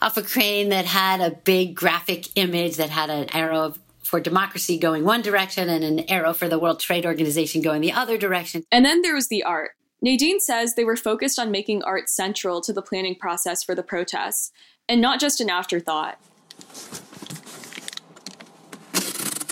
off 0.00 0.16
a 0.16 0.22
crane 0.22 0.68
that 0.68 0.84
had 0.84 1.20
a 1.20 1.30
big 1.30 1.74
graphic 1.74 2.28
image 2.36 2.76
that 2.76 2.90
had 2.90 3.10
an 3.10 3.34
arrow 3.34 3.74
for 4.02 4.20
democracy 4.20 4.78
going 4.78 5.04
one 5.04 5.20
direction 5.20 5.68
and 5.68 5.84
an 5.84 6.00
arrow 6.08 6.32
for 6.32 6.48
the 6.48 6.58
World 6.58 6.80
Trade 6.80 7.04
Organization 7.04 7.60
going 7.60 7.80
the 7.80 7.92
other 7.92 8.16
direction. 8.16 8.64
And 8.72 8.84
then 8.84 9.02
there 9.02 9.14
was 9.14 9.28
the 9.28 9.42
art. 9.42 9.72
Nadine 10.00 10.40
says 10.40 10.74
they 10.74 10.84
were 10.84 10.96
focused 10.96 11.38
on 11.38 11.50
making 11.50 11.82
art 11.82 12.08
central 12.08 12.60
to 12.62 12.72
the 12.72 12.80
planning 12.80 13.16
process 13.16 13.64
for 13.64 13.74
the 13.74 13.82
protests, 13.82 14.52
and 14.88 15.00
not 15.00 15.20
just 15.20 15.40
an 15.40 15.50
afterthought. 15.50 16.18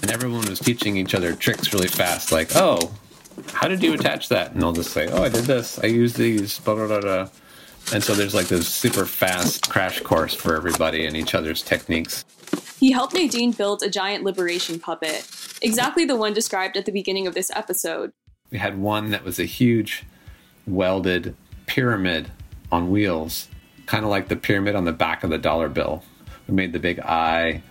And 0.02 0.10
everyone 0.10 0.48
was 0.48 0.60
teaching 0.60 0.96
each 0.96 1.14
other 1.14 1.34
tricks 1.34 1.72
really 1.72 1.88
fast, 1.88 2.30
like, 2.30 2.54
oh, 2.54 2.92
how 3.52 3.66
did 3.66 3.82
you 3.82 3.92
attach 3.92 4.28
that? 4.28 4.52
And 4.52 4.62
they'll 4.62 4.72
just 4.72 4.92
say, 4.92 5.08
oh, 5.08 5.24
I 5.24 5.28
did 5.28 5.44
this. 5.44 5.80
I 5.80 5.86
used 5.86 6.16
these, 6.16 6.60
blah, 6.60 6.76
blah, 6.76 6.86
blah, 6.86 7.00
blah. 7.00 7.28
And 7.92 8.02
so 8.02 8.14
there's 8.14 8.34
like 8.34 8.48
this 8.48 8.68
super 8.68 9.06
fast 9.06 9.68
crash 9.70 10.00
course 10.00 10.34
for 10.34 10.56
everybody 10.56 11.06
and 11.06 11.16
each 11.16 11.34
other's 11.34 11.62
techniques. 11.62 12.24
He 12.78 12.90
helped 12.90 13.14
Nadine 13.14 13.52
build 13.52 13.82
a 13.82 13.88
giant 13.88 14.24
liberation 14.24 14.78
puppet, 14.78 15.26
exactly 15.62 16.04
the 16.04 16.16
one 16.16 16.34
described 16.34 16.76
at 16.76 16.84
the 16.84 16.92
beginning 16.92 17.26
of 17.26 17.34
this 17.34 17.50
episode. 17.54 18.12
We 18.50 18.58
had 18.58 18.78
one 18.78 19.10
that 19.10 19.24
was 19.24 19.38
a 19.38 19.44
huge 19.44 20.04
welded 20.66 21.34
pyramid 21.66 22.30
on 22.70 22.90
wheels, 22.90 23.48
kind 23.86 24.04
of 24.04 24.10
like 24.10 24.28
the 24.28 24.36
pyramid 24.36 24.74
on 24.74 24.84
the 24.84 24.92
back 24.92 25.24
of 25.24 25.30
the 25.30 25.38
dollar 25.38 25.68
bill. 25.68 26.02
We 26.48 26.54
made 26.54 26.72
the 26.72 26.78
big 26.78 27.00
eye, 27.00 27.62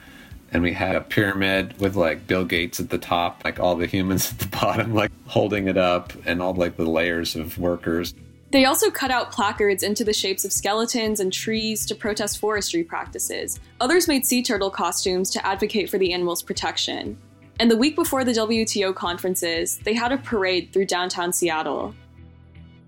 and 0.52 0.64
we 0.64 0.74
had 0.74 0.96
a 0.96 1.02
pyramid 1.02 1.80
with 1.80 1.96
like 1.96 2.28
Bill 2.28 2.46
Gates 2.46 2.80
at 2.80 2.90
the 2.90 2.98
top, 2.98 3.44
like 3.44 3.60
all 3.60 3.76
the 3.76 3.88
humans 3.88 4.32
at 4.32 4.40
the 4.40 4.48
bottom, 4.60 4.94
like 4.94 5.12
holding 5.28 5.68
it 5.68 5.78
up, 5.78 6.14
and 6.26 6.42
all 6.42 6.54
like 6.54 6.78
the 6.78 6.86
layers 6.86 7.36
of 7.36 7.58
workers. 7.58 8.14
They 8.56 8.64
also 8.64 8.90
cut 8.90 9.12
out 9.12 9.34
placards 9.34 9.84
into 9.84 10.06
the 10.06 10.14
shapes 10.14 10.46
of 10.46 10.54
skeletons 10.54 11.20
and 11.20 11.34
trees 11.34 11.86
to 11.88 11.94
protest 11.94 12.38
forestry 12.38 12.86
practices. 12.86 13.60
Others 13.82 14.08
made 14.08 14.26
sea 14.26 14.42
turtle 14.42 14.70
costumes 14.70 15.30
to 15.32 15.46
advocate 15.46 15.90
for 15.90 15.98
the 15.98 16.14
animals' 16.14 16.42
protection. 16.42 17.18
And 17.60 17.70
the 17.70 17.76
week 17.76 17.98
before 17.98 18.24
the 18.24 18.32
WTO 18.32 18.96
conferences, 18.96 19.80
they 19.84 19.94
had 19.94 20.14
a 20.14 20.18
parade 20.18 20.72
through 20.72 20.86
downtown 20.86 21.34
Seattle. 21.34 21.94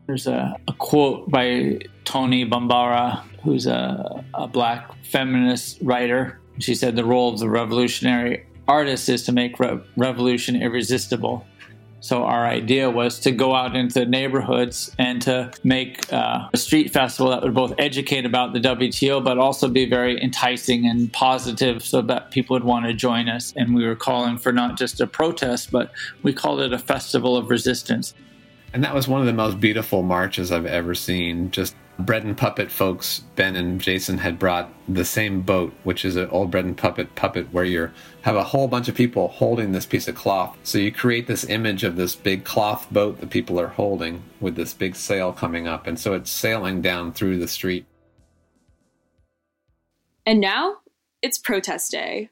There's 0.05 0.25
a, 0.25 0.55
a 0.69 0.71
quote 0.71 1.29
by 1.29 1.79
Toni 2.05 2.45
Bambara, 2.45 3.21
who's 3.43 3.67
a, 3.67 4.24
a 4.36 4.47
black 4.47 4.89
feminist 5.03 5.79
writer. 5.81 6.39
She 6.59 6.75
said, 6.75 6.95
The 6.95 7.03
role 7.03 7.33
of 7.33 7.39
the 7.39 7.50
revolutionary 7.50 8.45
artist 8.69 9.09
is 9.09 9.24
to 9.24 9.33
make 9.33 9.59
re- 9.59 9.81
revolution 9.97 10.62
irresistible. 10.62 11.45
So 11.99 12.23
our 12.23 12.45
idea 12.45 12.89
was 12.89 13.19
to 13.21 13.31
go 13.31 13.55
out 13.55 13.75
into 13.75 14.05
neighborhoods 14.05 14.95
and 14.99 15.21
to 15.23 15.51
make 15.63 16.11
uh, 16.13 16.47
a 16.53 16.57
street 16.57 16.93
festival 16.93 17.31
that 17.31 17.41
would 17.41 17.55
both 17.55 17.73
educate 17.79 18.25
about 18.25 18.53
the 18.53 18.59
WTO, 18.59 19.23
but 19.23 19.37
also 19.37 19.67
be 19.67 19.89
very 19.89 20.21
enticing 20.21 20.85
and 20.85 21.11
positive, 21.11 21.83
so 21.83 22.01
that 22.03 22.31
people 22.31 22.53
would 22.53 22.63
want 22.63 22.85
to 22.85 22.93
join 22.93 23.27
us. 23.27 23.51
And 23.55 23.73
we 23.73 23.85
were 23.85 23.95
calling 23.95 24.37
for 24.37 24.51
not 24.51 24.77
just 24.77 25.01
a 25.01 25.07
protest, 25.07 25.71
but 25.71 25.91
we 26.21 26.33
called 26.33 26.61
it 26.61 26.71
a 26.71 26.79
festival 26.79 27.35
of 27.35 27.49
resistance. 27.49 28.13
And 28.73 28.83
that 28.83 28.93
was 28.93 29.07
one 29.07 29.21
of 29.21 29.27
the 29.27 29.33
most 29.33 29.59
beautiful 29.59 30.03
marches 30.03 30.51
I've 30.51 30.65
ever 30.65 30.93
seen. 30.93 31.49
Just 31.49 31.75
bread 31.99 32.23
and 32.23 32.37
puppet 32.37 32.71
folks, 32.71 33.19
Ben 33.35 33.55
and 33.55 33.81
Jason 33.81 34.19
had 34.19 34.37
brought 34.37 34.71
the 34.87 35.05
same 35.05 35.41
boat, 35.41 35.73
which 35.83 36.05
is 36.05 36.15
an 36.15 36.29
old 36.29 36.51
bread 36.51 36.65
and 36.65 36.77
puppet 36.77 37.15
puppet 37.15 37.51
where 37.51 37.63
you 37.63 37.89
have 38.21 38.35
a 38.35 38.43
whole 38.43 38.67
bunch 38.67 38.87
of 38.87 38.95
people 38.95 39.29
holding 39.29 39.71
this 39.71 39.85
piece 39.85 40.07
of 40.07 40.15
cloth. 40.15 40.57
So 40.63 40.77
you 40.77 40.91
create 40.91 41.27
this 41.27 41.43
image 41.45 41.83
of 41.83 41.95
this 41.95 42.15
big 42.15 42.43
cloth 42.43 42.87
boat 42.91 43.19
that 43.19 43.29
people 43.29 43.59
are 43.59 43.67
holding 43.67 44.23
with 44.39 44.55
this 44.55 44.73
big 44.73 44.95
sail 44.95 45.33
coming 45.33 45.67
up. 45.67 45.87
And 45.87 45.99
so 45.99 46.13
it's 46.13 46.29
sailing 46.29 46.81
down 46.81 47.13
through 47.13 47.39
the 47.39 47.47
street. 47.47 47.85
And 50.25 50.39
now 50.39 50.77
it's 51.21 51.37
protest 51.37 51.91
day. 51.91 52.29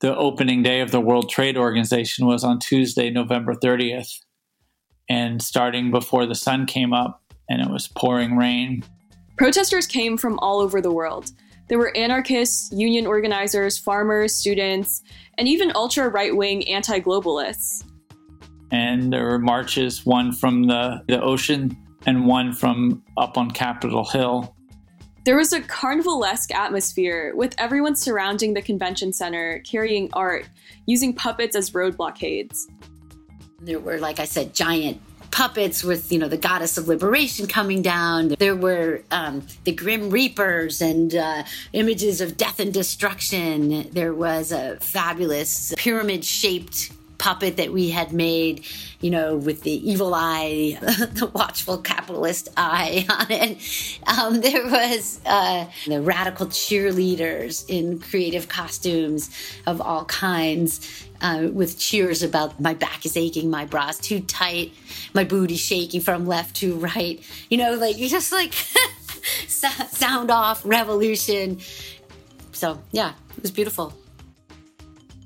The 0.00 0.16
opening 0.16 0.62
day 0.62 0.80
of 0.80 0.90
the 0.90 1.00
World 1.00 1.28
Trade 1.28 1.56
Organization 1.56 2.26
was 2.26 2.42
on 2.42 2.58
Tuesday, 2.58 3.10
November 3.10 3.54
30th. 3.54 4.20
And 5.08 5.42
starting 5.42 5.90
before 5.90 6.26
the 6.26 6.34
sun 6.34 6.64
came 6.64 6.92
up 6.92 7.21
and 7.52 7.60
it 7.60 7.70
was 7.70 7.86
pouring 7.86 8.36
rain. 8.36 8.82
Protesters 9.36 9.86
came 9.86 10.16
from 10.16 10.38
all 10.38 10.60
over 10.60 10.80
the 10.80 10.90
world. 10.90 11.30
There 11.68 11.78
were 11.78 11.94
anarchists, 11.96 12.72
union 12.72 13.06
organizers, 13.06 13.76
farmers, 13.76 14.34
students, 14.34 15.02
and 15.36 15.46
even 15.46 15.70
ultra 15.74 16.08
right 16.08 16.34
wing 16.34 16.66
anti 16.66 16.98
globalists. 17.00 17.84
And 18.70 19.12
there 19.12 19.24
were 19.24 19.38
marches, 19.38 20.06
one 20.06 20.32
from 20.32 20.64
the, 20.64 21.02
the 21.06 21.20
ocean 21.20 21.76
and 22.06 22.26
one 22.26 22.54
from 22.54 23.02
up 23.18 23.36
on 23.36 23.50
Capitol 23.50 24.04
Hill. 24.04 24.56
There 25.24 25.36
was 25.36 25.52
a 25.52 25.60
carnivalesque 25.60 26.52
atmosphere 26.52 27.32
with 27.36 27.54
everyone 27.58 27.94
surrounding 27.94 28.54
the 28.54 28.62
convention 28.62 29.12
center 29.12 29.60
carrying 29.60 30.08
art, 30.14 30.48
using 30.86 31.14
puppets 31.14 31.54
as 31.54 31.74
road 31.74 31.98
blockades. 31.98 32.66
There 33.60 33.78
were, 33.78 33.98
like 33.98 34.18
I 34.18 34.24
said, 34.24 34.54
giant 34.54 35.00
puppets 35.32 35.82
with, 35.82 36.12
you 36.12 36.18
know, 36.18 36.28
the 36.28 36.36
goddess 36.36 36.78
of 36.78 36.86
liberation 36.86 37.48
coming 37.48 37.82
down. 37.82 38.28
There 38.38 38.54
were 38.54 39.02
um, 39.10 39.44
the 39.64 39.72
Grim 39.72 40.10
Reapers 40.10 40.80
and 40.80 41.12
uh, 41.14 41.42
images 41.72 42.20
of 42.20 42.36
death 42.36 42.60
and 42.60 42.72
destruction. 42.72 43.90
There 43.90 44.14
was 44.14 44.52
a 44.52 44.76
fabulous 44.76 45.74
pyramid 45.76 46.24
shaped 46.24 46.92
puppet 47.22 47.56
that 47.56 47.72
we 47.72 47.88
had 47.88 48.12
made, 48.12 48.64
you 49.00 49.08
know, 49.08 49.36
with 49.36 49.62
the 49.62 49.88
evil 49.88 50.12
eye, 50.12 50.76
the 50.80 51.30
watchful 51.32 51.78
capitalist 51.78 52.48
eye 52.56 53.06
on 53.10 53.26
it. 53.30 53.98
Um, 54.08 54.40
there 54.40 54.66
was 54.66 55.20
uh, 55.24 55.66
the 55.86 56.02
radical 56.02 56.46
cheerleaders 56.46 57.64
in 57.68 58.00
creative 58.00 58.48
costumes 58.48 59.30
of 59.66 59.80
all 59.80 60.04
kinds. 60.06 61.06
Uh, 61.22 61.48
with 61.52 61.78
cheers 61.78 62.24
about 62.24 62.60
my 62.60 62.74
back 62.74 63.06
is 63.06 63.16
aching, 63.16 63.48
my 63.48 63.64
bra's 63.64 63.96
too 63.96 64.20
tight, 64.20 64.72
my 65.14 65.22
booty 65.22 65.54
shaking 65.54 66.00
from 66.00 66.26
left 66.26 66.56
to 66.56 66.74
right. 66.74 67.24
You 67.48 67.58
know, 67.58 67.74
like 67.74 67.96
you 67.96 68.08
just 68.08 68.32
like 68.32 68.52
sound 69.46 70.32
off 70.32 70.62
revolution. 70.66 71.60
So 72.50 72.82
yeah, 72.90 73.12
it 73.36 73.42
was 73.42 73.52
beautiful. 73.52 73.94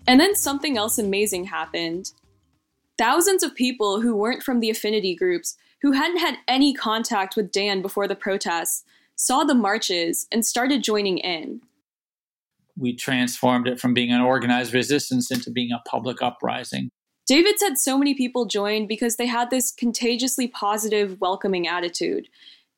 And 0.06 0.20
then 0.20 0.36
something 0.36 0.76
else 0.76 0.98
amazing 0.98 1.44
happened. 1.46 2.12
Thousands 2.98 3.42
of 3.42 3.54
people 3.54 4.00
who 4.00 4.14
weren't 4.14 4.42
from 4.42 4.60
the 4.60 4.70
affinity 4.70 5.14
groups, 5.14 5.56
who 5.82 5.92
hadn't 5.92 6.18
had 6.18 6.38
any 6.46 6.72
contact 6.72 7.36
with 7.36 7.52
Dan 7.52 7.82
before 7.82 8.06
the 8.06 8.14
protests, 8.14 8.84
saw 9.16 9.44
the 9.44 9.54
marches 9.54 10.26
and 10.30 10.44
started 10.44 10.82
joining 10.82 11.18
in. 11.18 11.60
We 12.78 12.94
transformed 12.94 13.68
it 13.68 13.80
from 13.80 13.94
being 13.94 14.12
an 14.12 14.20
organized 14.20 14.74
resistance 14.74 15.30
into 15.30 15.50
being 15.50 15.72
a 15.72 15.82
public 15.88 16.22
uprising. 16.22 16.90
David 17.26 17.58
said 17.58 17.76
so 17.76 17.98
many 17.98 18.14
people 18.14 18.44
joined 18.44 18.86
because 18.86 19.16
they 19.16 19.26
had 19.26 19.50
this 19.50 19.72
contagiously 19.72 20.46
positive, 20.46 21.20
welcoming 21.20 21.66
attitude. 21.66 22.28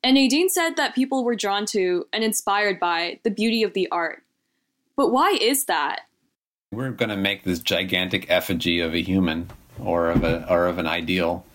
And 0.01 0.15
Nadine 0.15 0.49
said 0.49 0.75
that 0.77 0.95
people 0.95 1.23
were 1.23 1.35
drawn 1.35 1.65
to 1.67 2.07
and 2.13 2.23
inspired 2.23 2.79
by 2.79 3.19
the 3.23 3.29
beauty 3.29 3.63
of 3.63 3.73
the 3.73 3.87
art. 3.91 4.23
But 4.95 5.11
why 5.11 5.37
is 5.39 5.65
that? 5.65 6.01
We're 6.71 6.91
going 6.91 7.09
to 7.09 7.17
make 7.17 7.43
this 7.43 7.59
gigantic 7.59 8.29
effigy 8.29 8.79
of 8.79 8.93
a 8.93 9.01
human 9.01 9.49
or 9.79 10.09
of 10.09 10.23
a 10.23 10.47
or 10.51 10.67
of 10.67 10.77
an 10.77 10.87
ideal, 10.87 11.45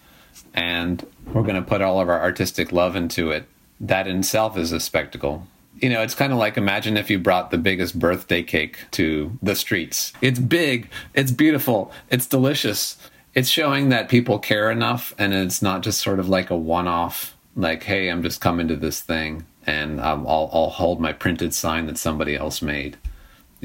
and 0.55 1.07
we're 1.27 1.43
going 1.43 1.55
to 1.55 1.63
put 1.63 1.83
all 1.83 2.01
of 2.01 2.09
our 2.09 2.21
artistic 2.21 2.73
love 2.73 2.97
into 2.97 3.31
it. 3.31 3.47
That 3.81 4.07
in 4.07 4.21
itself 4.21 4.57
is 4.57 4.73
a 4.73 4.81
spectacle. 4.81 5.47
You 5.81 5.91
know, 5.91 6.03
it's 6.03 6.15
kind 6.15 6.33
of 6.33 6.39
like 6.39 6.57
imagine 6.57 6.97
if 6.97 7.11
you 7.11 7.19
brought 7.19 7.51
the 7.51 7.59
biggest 7.59 7.99
birthday 7.99 8.43
cake 8.43 8.79
to 8.93 9.37
the 9.43 9.55
streets. 9.55 10.13
It's 10.21 10.39
big, 10.39 10.89
it's 11.15 11.33
beautiful, 11.33 11.93
it's 12.11 12.27
delicious. 12.27 12.97
It's 13.35 13.49
showing 13.49 13.89
that 13.89 14.09
people 14.09 14.39
care 14.39 14.71
enough, 14.71 15.15
and 15.19 15.35
it's 15.35 15.61
not 15.61 15.83
just 15.83 16.01
sort 16.01 16.21
of 16.21 16.29
like 16.29 16.51
a 16.51 16.57
one-off. 16.57 17.37
Like, 17.57 17.83
hey, 17.83 18.09
I'm 18.09 18.23
just 18.23 18.41
coming 18.41 18.69
to 18.69 18.77
this 18.77 19.01
thing, 19.01 19.45
and 19.67 20.01
um, 20.01 20.27
I'll, 20.27 20.49
I'll 20.53 20.71
hold 20.71 21.01
my 21.01 21.13
printed 21.13 21.53
sign 21.53 21.87
that 21.87 21.99
somebody 21.99 22.37
else 22.37 22.63
made 22.63 22.97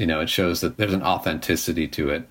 you 0.00 0.06
know, 0.06 0.20
it 0.20 0.30
shows 0.30 0.62
that 0.62 0.78
there's 0.78 0.94
an 0.94 1.02
authenticity 1.02 1.86
to 1.86 2.08
it, 2.08 2.26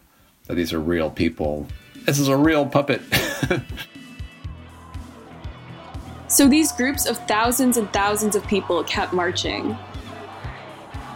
that 0.48 0.56
these 0.56 0.74
are 0.74 0.80
real 0.80 1.12
people. 1.12 1.68
This 1.98 2.18
is 2.18 2.28
a 2.28 2.36
real 2.36 2.66
puppet. 2.66 3.00
so 6.30 6.48
these 6.48 6.72
groups 6.72 7.06
of 7.06 7.18
thousands 7.28 7.78
and 7.78 7.92
thousands 7.92 8.36
of 8.36 8.46
people 8.48 8.84
kept 8.84 9.14
marching. 9.14 9.78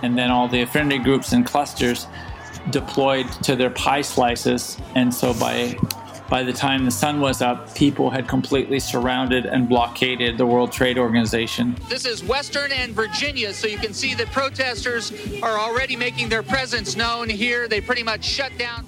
And 0.02 0.18
then 0.18 0.32
all 0.32 0.48
the 0.48 0.62
affinity 0.62 0.98
groups 0.98 1.32
and 1.32 1.46
clusters 1.46 2.08
deployed 2.72 3.32
to 3.44 3.56
their 3.56 3.70
pie 3.70 4.02
slices. 4.02 4.78
And 4.96 5.14
so 5.14 5.34
by 5.34 5.78
by 6.30 6.42
the 6.42 6.54
time 6.54 6.84
the 6.84 6.92
sun 6.92 7.22
was 7.22 7.44
up, 7.44 7.76
people 7.76 8.10
had 8.10 8.28
completely 8.28 8.80
surrounded 8.80 9.46
and 9.46 9.70
blockaded 9.70 10.36
the 10.38 10.46
World 10.48 10.72
Trade 10.72 10.98
Organization. 10.98 11.76
This 11.88 12.06
is 12.06 12.24
Western 12.24 12.72
and 12.72 12.92
Virginia, 12.94 13.54
so 13.54 13.68
you 13.68 13.78
can 13.78 13.94
see 13.94 14.16
that 14.16 14.32
protesters 14.32 15.12
are 15.44 15.60
already 15.60 15.96
making 15.96 16.30
their 16.30 16.42
presence 16.42 16.96
known 16.96 17.30
here. 17.30 17.68
They 17.68 17.82
pretty 17.82 18.04
much 18.04 18.24
shut 18.26 18.52
down. 18.58 18.88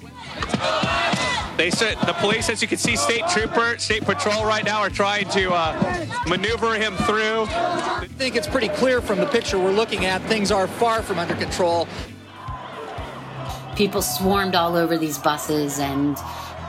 They 1.56 1.70
said 1.70 1.96
the 2.06 2.12
police, 2.12 2.50
as 2.50 2.60
you 2.60 2.68
can 2.68 2.76
see, 2.76 2.96
state 2.96 3.26
trooper, 3.28 3.78
state 3.78 4.04
patrol 4.04 4.44
right 4.44 4.64
now 4.64 4.80
are 4.80 4.90
trying 4.90 5.26
to 5.30 5.52
uh, 5.52 6.06
maneuver 6.28 6.74
him 6.74 6.94
through. 6.96 7.46
I 7.48 8.06
think 8.18 8.36
it's 8.36 8.46
pretty 8.46 8.68
clear 8.68 9.00
from 9.00 9.18
the 9.20 9.26
picture 9.26 9.58
we're 9.58 9.72
looking 9.72 10.04
at. 10.04 10.20
Things 10.22 10.50
are 10.50 10.66
far 10.66 11.02
from 11.02 11.18
under 11.18 11.34
control. 11.34 11.88
People 13.74 14.02
swarmed 14.02 14.54
all 14.54 14.76
over 14.76 14.98
these 14.98 15.16
buses 15.16 15.78
and 15.78 16.18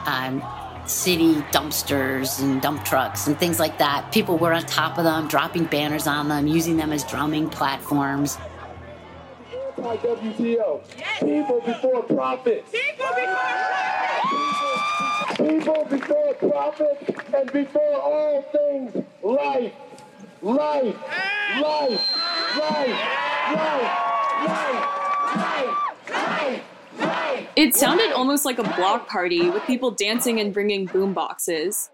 um, 0.05 0.41
city 0.85 1.35
dumpsters 1.51 2.41
and 2.41 2.61
dump 2.61 2.85
trucks 2.85 3.27
and 3.27 3.37
things 3.37 3.59
like 3.59 3.77
that. 3.79 4.09
People 4.13 4.37
were 4.37 4.53
on 4.53 4.65
top 4.65 4.97
of 4.97 5.03
them, 5.03 5.27
dropping 5.27 5.65
banners 5.65 6.07
on 6.07 6.29
them, 6.29 6.47
using 6.47 6.77
them 6.77 6.93
as 6.93 7.03
drumming 7.03 7.49
platforms. 7.49 8.37
WTO. 9.77 10.81
People 11.19 11.61
before 11.65 12.03
profits. 12.03 12.71
People 12.71 13.07
before 13.15 13.96
People 15.37 15.85
before 15.89 16.33
profit 16.35 17.15
and 17.33 17.51
before 17.51 17.95
all 17.95 18.41
things 18.51 19.05
life. 19.23 19.73
Life. 20.41 20.95
Life. 21.61 21.61
Life. 21.61 22.11
Life. 22.57 23.01
Life. 24.45 24.77
Life. 26.09 26.63
Life. 26.99 27.47
It 27.55 27.75
sounded 27.75 28.11
almost 28.11 28.45
like 28.45 28.59
a 28.59 28.63
block 28.63 29.07
party 29.07 29.49
with 29.49 29.63
people 29.63 29.91
dancing 29.91 30.39
and 30.39 30.53
bringing 30.53 30.85
boom 30.85 31.13
boxes. 31.13 31.89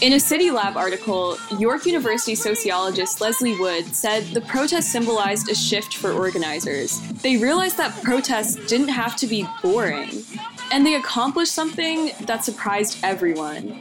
In 0.00 0.12
a 0.12 0.20
City 0.20 0.52
Lab 0.52 0.76
article, 0.76 1.36
York 1.58 1.84
University 1.84 2.36
sociologist 2.36 3.20
Lesley 3.20 3.58
Wood 3.58 3.84
said 3.96 4.22
the 4.26 4.40
protest 4.42 4.92
symbolized 4.92 5.50
a 5.50 5.56
shift 5.56 5.96
for 5.96 6.12
organizers. 6.12 7.00
They 7.22 7.36
realized 7.36 7.78
that 7.78 8.00
protests 8.04 8.54
didn't 8.68 8.90
have 8.90 9.16
to 9.16 9.26
be 9.26 9.44
boring, 9.60 10.22
and 10.70 10.86
they 10.86 10.94
accomplished 10.94 11.52
something 11.52 12.12
that 12.20 12.44
surprised 12.44 12.98
everyone. 13.02 13.80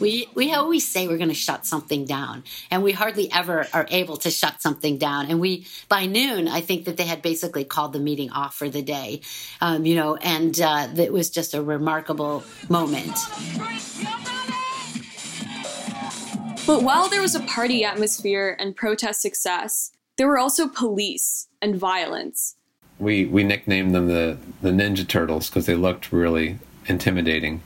We 0.00 0.28
we 0.34 0.52
always 0.52 0.86
say 0.86 1.06
we're 1.06 1.16
going 1.16 1.28
to 1.28 1.34
shut 1.34 1.64
something 1.64 2.06
down, 2.06 2.42
and 2.68 2.82
we 2.82 2.90
hardly 2.90 3.30
ever 3.30 3.68
are 3.72 3.86
able 3.90 4.16
to 4.16 4.32
shut 4.32 4.60
something 4.60 4.98
down. 4.98 5.26
And 5.30 5.38
we 5.38 5.68
by 5.88 6.06
noon, 6.06 6.48
I 6.48 6.60
think 6.60 6.86
that 6.86 6.96
they 6.96 7.06
had 7.06 7.22
basically 7.22 7.62
called 7.62 7.92
the 7.92 8.00
meeting 8.00 8.30
off 8.30 8.56
for 8.56 8.68
the 8.68 8.82
day, 8.82 9.20
um, 9.60 9.86
you 9.86 9.94
know, 9.94 10.16
and 10.16 10.60
uh, 10.60 10.88
it 10.96 11.12
was 11.12 11.30
just 11.30 11.54
a 11.54 11.62
remarkable 11.62 12.42
moment. 12.68 13.16
But 16.66 16.82
while 16.82 17.08
there 17.08 17.20
was 17.20 17.34
a 17.34 17.40
party 17.40 17.84
atmosphere 17.84 18.56
and 18.58 18.74
protest 18.74 19.20
success, 19.20 19.92
there 20.16 20.28
were 20.28 20.38
also 20.38 20.68
police 20.68 21.48
and 21.60 21.76
violence. 21.76 22.56
We 22.98 23.26
we 23.26 23.44
nicknamed 23.44 23.94
them 23.94 24.08
the 24.08 24.38
the 24.62 24.70
Ninja 24.70 25.06
Turtles 25.06 25.48
because 25.48 25.66
they 25.66 25.74
looked 25.74 26.12
really 26.12 26.58
intimidating 26.86 27.62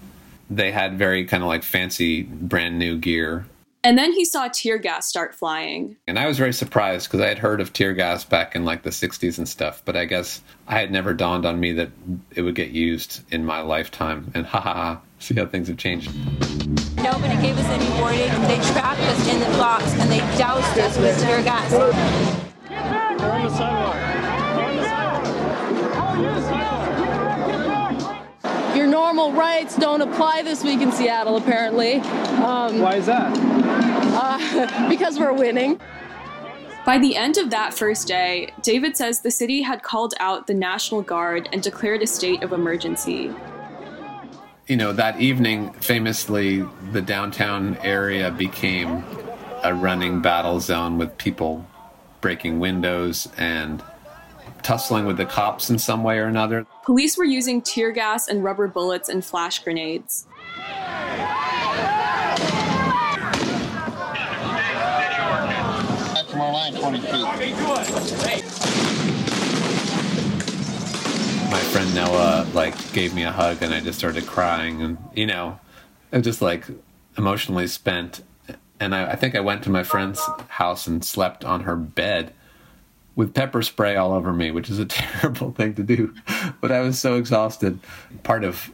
they 0.50 0.72
had 0.72 0.98
very 0.98 1.24
kind 1.24 1.42
of 1.42 1.48
like 1.48 1.62
fancy 1.62 2.22
brand 2.22 2.78
new 2.78 2.96
gear. 2.96 3.46
And 3.84 3.96
then 3.96 4.12
he 4.12 4.24
saw 4.24 4.48
tear 4.48 4.76
gas 4.76 5.06
start 5.06 5.34
flying. 5.34 5.96
And 6.06 6.18
I 6.18 6.26
was 6.26 6.36
very 6.36 6.52
surprised 6.52 7.06
because 7.08 7.20
I 7.20 7.28
had 7.28 7.38
heard 7.38 7.60
of 7.60 7.72
tear 7.72 7.94
gas 7.94 8.24
back 8.24 8.56
in 8.56 8.64
like 8.64 8.82
the 8.82 8.90
60s 8.90 9.38
and 9.38 9.48
stuff, 9.48 9.82
but 9.84 9.96
I 9.96 10.04
guess 10.04 10.42
I 10.66 10.78
had 10.78 10.90
never 10.90 11.14
dawned 11.14 11.46
on 11.46 11.60
me 11.60 11.72
that 11.72 11.90
it 12.34 12.42
would 12.42 12.56
get 12.56 12.70
used 12.70 13.22
in 13.32 13.44
my 13.44 13.60
lifetime. 13.60 14.30
And 14.34 14.46
ha 14.46 14.60
ha 14.60 14.74
ha, 14.74 15.00
see 15.20 15.34
how 15.34 15.46
things 15.46 15.68
have 15.68 15.76
changed. 15.76 16.10
Nobody 17.10 17.40
gave 17.40 17.56
us 17.56 17.64
any 17.68 17.88
warning. 17.98 18.28
They 18.48 18.60
trapped 18.72 19.00
us 19.00 19.28
in 19.28 19.40
the 19.40 19.46
box 19.56 19.94
and 19.94 20.10
they 20.10 20.18
doused 20.36 20.78
us 20.78 20.98
with 20.98 21.18
tear 21.22 21.42
gas. 21.42 21.72
We're 21.72 21.90
on 23.32 23.44
the 23.44 23.50
sidewalk. 23.56 23.96
your 28.76 28.86
normal 28.86 29.32
rights 29.32 29.74
don't 29.78 30.02
apply 30.02 30.42
this 30.42 30.62
week 30.62 30.82
in 30.82 30.92
Seattle, 30.92 31.38
apparently. 31.38 31.94
Um, 31.94 32.80
Why 32.80 32.96
is 32.96 33.06
that? 33.06 33.32
Uh, 34.14 34.88
because 34.90 35.18
we're 35.18 35.32
winning. 35.32 35.80
By 36.84 36.98
the 36.98 37.16
end 37.16 37.38
of 37.38 37.48
that 37.48 37.72
first 37.72 38.06
day, 38.06 38.52
David 38.60 38.98
says 38.98 39.22
the 39.22 39.30
city 39.30 39.62
had 39.62 39.82
called 39.82 40.12
out 40.20 40.46
the 40.46 40.52
National 40.52 41.00
Guard 41.00 41.48
and 41.52 41.62
declared 41.62 42.02
a 42.02 42.06
state 42.06 42.42
of 42.42 42.52
emergency. 42.52 43.34
You 44.68 44.76
know, 44.76 44.92
that 44.92 45.18
evening, 45.18 45.72
famously, 45.80 46.62
the 46.92 47.00
downtown 47.00 47.78
area 47.78 48.30
became 48.30 49.02
a 49.64 49.72
running 49.72 50.20
battle 50.20 50.60
zone 50.60 50.98
with 50.98 51.16
people 51.16 51.66
breaking 52.20 52.58
windows 52.60 53.28
and 53.38 53.82
tussling 54.62 55.06
with 55.06 55.16
the 55.16 55.24
cops 55.24 55.70
in 55.70 55.78
some 55.78 56.02
way 56.02 56.18
or 56.18 56.26
another. 56.26 56.66
Police 56.84 57.16
were 57.16 57.24
using 57.24 57.62
tear 57.62 57.92
gas 57.92 58.28
and 58.28 58.44
rubber 58.44 58.68
bullets 58.68 59.08
and 59.08 59.24
flash 59.24 59.64
grenades. 59.64 60.26
From 66.28 66.42
our 66.42 66.52
line, 66.52 66.74
20 66.74 67.00
feet. 67.00 67.24
My 71.50 71.60
friend 71.60 71.94
Noah 71.94 72.46
like 72.52 72.92
gave 72.92 73.14
me 73.14 73.22
a 73.22 73.32
hug 73.32 73.62
and 73.62 73.72
I 73.72 73.80
just 73.80 73.98
started 73.98 74.26
crying 74.26 74.82
and 74.82 74.98
you 75.14 75.26
know, 75.26 75.58
I 76.12 76.16
was 76.16 76.24
just 76.24 76.42
like 76.42 76.66
emotionally 77.16 77.66
spent. 77.66 78.22
And 78.80 78.94
I, 78.94 79.12
I 79.12 79.16
think 79.16 79.34
I 79.34 79.40
went 79.40 79.64
to 79.64 79.70
my 79.70 79.82
friend's 79.82 80.20
house 80.48 80.86
and 80.86 81.04
slept 81.04 81.44
on 81.44 81.62
her 81.62 81.74
bed 81.74 82.32
with 83.16 83.34
pepper 83.34 83.62
spray 83.62 83.96
all 83.96 84.12
over 84.12 84.32
me, 84.32 84.50
which 84.50 84.70
is 84.70 84.78
a 84.78 84.84
terrible 84.86 85.50
thing 85.52 85.74
to 85.74 85.82
do. 85.82 86.14
But 86.60 86.70
I 86.70 86.80
was 86.80 87.00
so 87.00 87.16
exhausted. 87.16 87.80
Part 88.22 88.44
of 88.44 88.70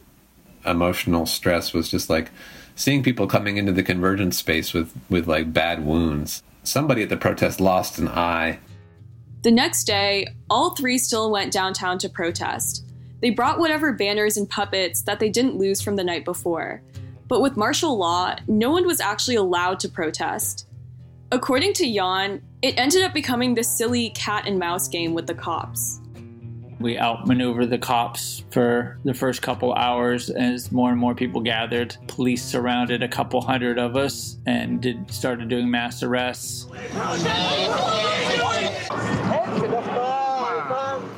emotional 0.65 1.25
stress 1.25 1.73
was 1.73 1.89
just 1.89 2.09
like 2.09 2.29
seeing 2.75 3.01
people 3.01 3.25
coming 3.25 3.57
into 3.57 3.71
the 3.71 3.83
convergence 3.83 4.37
space 4.37 4.73
with, 4.73 4.93
with 5.09 5.27
like 5.27 5.51
bad 5.51 5.85
wounds. 5.85 6.43
Somebody 6.63 7.03
at 7.03 7.09
the 7.09 7.17
protest 7.17 7.59
lost 7.59 7.97
an 7.97 8.07
eye. 8.07 8.59
The 9.45 9.51
next 9.51 9.83
day, 9.83 10.25
all 10.49 10.73
three 10.73 10.97
still 10.97 11.29
went 11.29 11.53
downtown 11.53 11.99
to 11.99 12.09
protest. 12.09 12.83
They 13.21 13.29
brought 13.29 13.59
whatever 13.59 13.93
banners 13.93 14.37
and 14.37 14.49
puppets 14.49 15.03
that 15.03 15.19
they 15.19 15.29
didn't 15.29 15.55
lose 15.55 15.83
from 15.83 15.97
the 15.97 16.03
night 16.03 16.25
before. 16.25 16.81
But 17.27 17.41
with 17.41 17.55
martial 17.55 17.95
law, 17.95 18.37
no 18.47 18.71
one 18.71 18.87
was 18.87 18.99
actually 18.99 19.35
allowed 19.35 19.79
to 19.81 19.87
protest. 19.87 20.67
According 21.31 21.73
to 21.73 21.93
Jan, 21.93 22.41
it 22.63 22.79
ended 22.79 23.03
up 23.03 23.13
becoming 23.13 23.53
this 23.53 23.69
silly 23.69 24.09
cat 24.15 24.47
and 24.47 24.57
mouse 24.57 24.87
game 24.87 25.13
with 25.13 25.27
the 25.27 25.35
cops. 25.35 26.01
We 26.79 26.97
outmaneuvered 26.99 27.69
the 27.69 27.77
cops 27.77 28.43
for 28.51 28.97
the 29.05 29.13
first 29.13 29.41
couple 29.41 29.73
hours 29.73 30.29
as 30.29 30.71
more 30.71 30.91
and 30.91 30.99
more 30.99 31.15
people 31.15 31.41
gathered. 31.41 31.95
Police 32.07 32.43
surrounded 32.43 33.01
a 33.01 33.07
couple 33.07 33.41
hundred 33.41 33.79
of 33.79 33.95
us 33.95 34.37
and 34.45 34.81
did 34.81 35.09
started 35.09 35.47
doing 35.47 35.71
mass 35.71 36.03
arrests. 36.03 36.67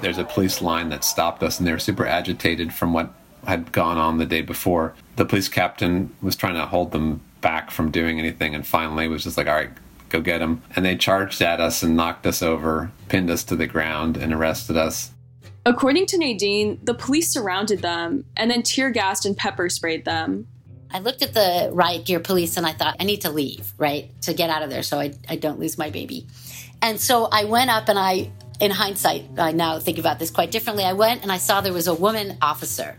There's 0.01 0.19
a 0.19 0.25
police 0.25 0.61
line 0.61 0.89
that 0.89 1.03
stopped 1.03 1.41
us, 1.41 1.57
and 1.57 1.67
they 1.67 1.71
were 1.71 1.79
super 1.79 2.05
agitated 2.05 2.71
from 2.73 2.93
what 2.93 3.11
had 3.45 3.71
gone 3.71 3.97
on 3.97 4.19
the 4.19 4.25
day 4.25 4.41
before. 4.41 4.93
The 5.15 5.25
police 5.25 5.49
captain 5.49 6.13
was 6.21 6.35
trying 6.35 6.53
to 6.53 6.67
hold 6.67 6.91
them 6.91 7.21
back 7.41 7.71
from 7.71 7.91
doing 7.91 8.19
anything, 8.19 8.53
and 8.53 8.65
finally 8.65 9.07
was 9.07 9.23
just 9.23 9.37
like, 9.37 9.47
"All 9.47 9.55
right, 9.55 9.71
go 10.09 10.21
get 10.21 10.37
them." 10.37 10.61
And 10.75 10.85
they 10.85 10.95
charged 10.95 11.41
at 11.41 11.59
us 11.59 11.81
and 11.81 11.95
knocked 11.95 12.27
us 12.27 12.43
over, 12.43 12.91
pinned 13.09 13.31
us 13.31 13.43
to 13.45 13.55
the 13.55 13.67
ground, 13.67 14.17
and 14.17 14.31
arrested 14.31 14.77
us. 14.77 15.11
According 15.67 16.06
to 16.08 16.17
Nadine, 16.17 16.80
the 16.82 16.93
police 16.93 17.30
surrounded 17.30 17.82
them 17.82 18.23
and 18.38 18.49
then 18.49 18.63
tear 18.63 18.89
gassed 18.89 19.25
and 19.25 19.36
pepper 19.36 19.67
sprayed 19.67 20.06
them. 20.06 20.47
I 20.89 20.99
looked 20.99 21.21
at 21.21 21.34
the 21.34 21.71
riot 21.73 22.06
gear 22.06 22.21
police 22.21 22.56
and 22.56 22.65
I 22.65 22.71
thought, 22.71 22.95
I 23.01 23.03
need 23.03 23.23
to 23.23 23.30
leave, 23.30 23.73
right? 23.77 24.10
To 24.21 24.34
get 24.34 24.49
out 24.49 24.63
of 24.63 24.69
there 24.69 24.82
so 24.82 24.97
I, 24.97 25.12
I 25.27 25.36
don't 25.36 25.60
lose 25.60 25.77
my 25.77 25.89
baby. 25.89 26.25
And 26.82 27.01
so 27.01 27.25
I 27.30 27.43
went 27.43 27.69
up 27.69 27.89
and 27.89 27.99
I, 27.99 28.32
in 28.62 28.71
hindsight, 28.71 29.25
I 29.38 29.51
now 29.51 29.77
think 29.80 29.97
about 29.97 30.19
this 30.19 30.32
quite 30.32 30.51
differently. 30.51 30.86
I 30.86 30.93
went 30.93 31.23
and 31.23 31.34
I 31.34 31.38
saw 31.38 31.60
there 31.60 31.73
was 31.73 31.88
a 31.88 31.93
woman 31.93 32.38
officer. 32.41 32.95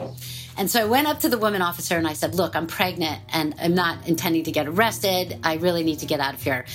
And 0.59 0.70
so 0.70 0.83
I 0.83 0.85
went 0.85 1.07
up 1.07 1.20
to 1.20 1.31
the 1.31 1.38
woman 1.38 1.62
officer 1.62 1.96
and 1.96 2.07
I 2.07 2.12
said, 2.12 2.35
Look, 2.35 2.54
I'm 2.54 2.66
pregnant 2.66 3.22
and 3.33 3.54
I'm 3.59 3.74
not 3.74 4.07
intending 4.07 4.44
to 4.44 4.52
get 4.52 4.68
arrested. 4.68 5.40
I 5.42 5.54
really 5.54 5.85
need 5.85 6.00
to 6.00 6.07
get 6.07 6.20
out 6.20 6.35
of 6.35 6.42
here. 6.42 6.66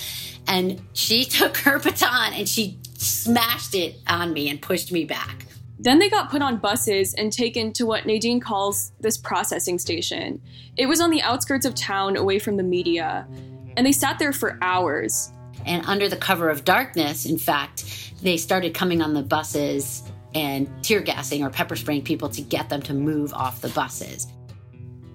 And 0.48 0.82
she 0.92 1.24
took 1.38 1.56
her 1.58 1.78
baton 1.78 2.32
and 2.32 2.48
she 2.48 2.80
smashed 2.98 3.76
it 3.76 3.94
on 4.08 4.32
me 4.32 4.48
and 4.50 4.60
pushed 4.60 4.90
me 4.90 5.04
back. 5.04 5.44
Then 5.84 5.98
they 5.98 6.08
got 6.08 6.30
put 6.30 6.40
on 6.40 6.56
buses 6.56 7.12
and 7.12 7.30
taken 7.30 7.70
to 7.74 7.84
what 7.84 8.06
Nadine 8.06 8.40
calls 8.40 8.92
this 9.00 9.18
processing 9.18 9.78
station. 9.78 10.40
It 10.78 10.86
was 10.86 10.98
on 10.98 11.10
the 11.10 11.20
outskirts 11.20 11.66
of 11.66 11.74
town 11.74 12.16
away 12.16 12.38
from 12.38 12.56
the 12.56 12.62
media. 12.62 13.28
And 13.76 13.86
they 13.86 13.92
sat 13.92 14.18
there 14.18 14.32
for 14.32 14.56
hours. 14.62 15.30
And 15.66 15.84
under 15.84 16.08
the 16.08 16.16
cover 16.16 16.48
of 16.48 16.64
darkness, 16.64 17.26
in 17.26 17.36
fact, 17.36 17.84
they 18.22 18.38
started 18.38 18.72
coming 18.72 19.02
on 19.02 19.12
the 19.12 19.22
buses 19.22 20.02
and 20.34 20.70
tear 20.82 21.02
gassing 21.02 21.42
or 21.42 21.50
pepper 21.50 21.76
spraying 21.76 22.02
people 22.02 22.30
to 22.30 22.40
get 22.40 22.70
them 22.70 22.80
to 22.80 22.94
move 22.94 23.34
off 23.34 23.60
the 23.60 23.68
buses. 23.68 24.26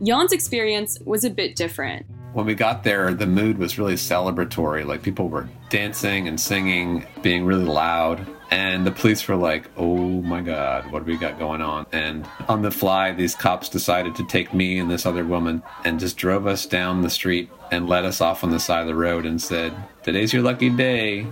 Jan's 0.03 0.33
experience 0.33 0.99
was 1.03 1.23
a 1.23 1.31
bit 1.31 1.55
different. 1.55 2.05
When 2.33 2.45
we 2.45 2.53
got 2.53 2.83
there, 2.83 3.11
the 3.15 3.25
mood 3.25 3.57
was 3.57 3.79
really 3.79 3.95
celebratory. 3.95 4.85
Like 4.85 5.01
people 5.01 5.29
were 5.29 5.49
dancing 5.69 6.27
and 6.27 6.39
singing, 6.39 7.07
being 7.23 7.43
really 7.43 7.65
loud. 7.65 8.23
And 8.51 8.85
the 8.85 8.91
police 8.91 9.27
were 9.27 9.35
like, 9.35 9.69
oh 9.77 10.21
my 10.21 10.41
God, 10.41 10.91
what 10.91 11.05
do 11.05 11.11
we 11.11 11.17
got 11.17 11.37
going 11.37 11.61
on? 11.61 11.85
And 11.91 12.27
on 12.47 12.63
the 12.63 12.71
fly, 12.71 13.11
these 13.11 13.35
cops 13.35 13.69
decided 13.69 14.15
to 14.15 14.25
take 14.25 14.53
me 14.53 14.79
and 14.79 14.89
this 14.89 15.05
other 15.05 15.23
woman 15.23 15.61
and 15.85 15.99
just 15.99 16.17
drove 16.17 16.47
us 16.47 16.65
down 16.65 17.01
the 17.01 17.11
street 17.11 17.49
and 17.71 17.87
let 17.87 18.05
us 18.05 18.21
off 18.21 18.43
on 18.43 18.49
the 18.49 18.59
side 18.59 18.81
of 18.81 18.87
the 18.87 18.95
road 18.95 19.25
and 19.25 19.39
said, 19.39 19.73
today's 20.01 20.33
your 20.33 20.41
lucky 20.41 20.69
day. 20.69 21.27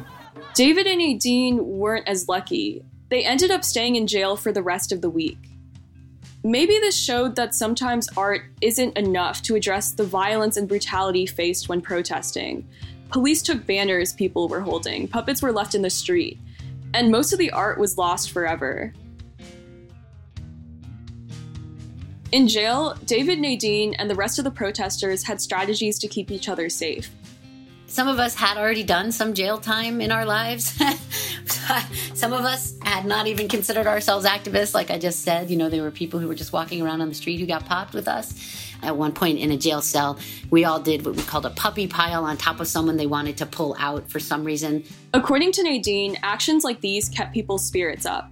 David 0.53 0.85
and 0.85 0.99
Nadine 0.99 1.65
weren't 1.65 2.07
as 2.07 2.27
lucky. 2.27 2.83
They 3.09 3.23
ended 3.23 3.49
up 3.49 3.63
staying 3.63 3.95
in 3.95 4.05
jail 4.05 4.35
for 4.35 4.51
the 4.51 4.61
rest 4.61 4.91
of 4.91 5.01
the 5.01 5.09
week. 5.09 5.37
Maybe 6.43 6.77
this 6.79 6.95
showed 6.95 7.35
that 7.35 7.55
sometimes 7.55 8.09
art 8.15 8.43
isn't 8.61 8.97
enough 8.97 9.41
to 9.43 9.55
address 9.55 9.91
the 9.91 10.03
violence 10.03 10.55
and 10.55 10.67
brutality 10.67 11.25
faced 11.25 11.67
when 11.67 11.81
protesting. 11.81 12.67
Police 13.09 13.41
took 13.41 13.65
banners 13.65 14.13
people 14.13 14.47
were 14.47 14.61
holding, 14.61 15.07
puppets 15.07 15.41
were 15.41 15.51
left 15.51 15.73
in 15.73 15.81
the 15.81 15.89
street, 15.89 16.39
and 16.97 17.11
most 17.11 17.31
of 17.31 17.37
the 17.37 17.51
art 17.51 17.77
was 17.77 17.95
lost 17.95 18.31
forever. 18.31 18.91
In 22.31 22.47
jail, 22.47 22.95
David 23.05 23.37
Nadine 23.37 23.93
and 23.93 24.09
the 24.09 24.15
rest 24.15 24.39
of 24.39 24.43
the 24.43 24.51
protesters 24.51 25.23
had 25.23 25.39
strategies 25.39 25.99
to 25.99 26.07
keep 26.07 26.31
each 26.31 26.49
other 26.49 26.69
safe. 26.69 27.11
Some 27.85 28.07
of 28.07 28.19
us 28.19 28.33
had 28.33 28.57
already 28.57 28.83
done 28.83 29.11
some 29.11 29.35
jail 29.35 29.59
time 29.59 30.01
in 30.01 30.11
our 30.11 30.25
lives. 30.25 30.65
some 32.15 32.33
of 32.33 32.41
us 32.41 32.73
had 32.81 33.05
not 33.05 33.27
even 33.27 33.47
considered 33.47 33.87
ourselves 33.87 34.25
activists. 34.25 34.73
Like 34.73 34.89
I 34.89 34.97
just 34.97 35.21
said, 35.21 35.49
you 35.51 35.55
know, 35.55 35.69
there 35.69 35.83
were 35.83 35.91
people 35.91 36.19
who 36.19 36.27
were 36.27 36.35
just 36.35 36.51
walking 36.51 36.81
around 36.81 37.01
on 37.01 37.09
the 37.09 37.15
street 37.15 37.39
who 37.39 37.45
got 37.45 37.65
popped 37.65 37.93
with 37.93 38.07
us. 38.07 38.33
At 38.83 38.95
one 38.95 39.11
point 39.11 39.39
in 39.39 39.51
a 39.51 39.57
jail 39.57 39.81
cell, 39.81 40.19
we 40.49 40.65
all 40.65 40.79
did 40.79 41.05
what 41.05 41.15
we 41.15 41.23
called 41.23 41.45
a 41.45 41.51
puppy 41.51 41.87
pile 41.87 42.23
on 42.23 42.37
top 42.37 42.59
of 42.59 42.67
someone 42.67 42.97
they 42.97 43.07
wanted 43.07 43.37
to 43.37 43.45
pull 43.45 43.75
out 43.79 44.09
for 44.09 44.19
some 44.19 44.43
reason. 44.43 44.83
According 45.13 45.51
to 45.53 45.63
Nadine, 45.63 46.17
actions 46.23 46.63
like 46.63 46.81
these 46.81 47.09
kept 47.09 47.33
people's 47.33 47.65
spirits 47.65 48.05
up. 48.05 48.31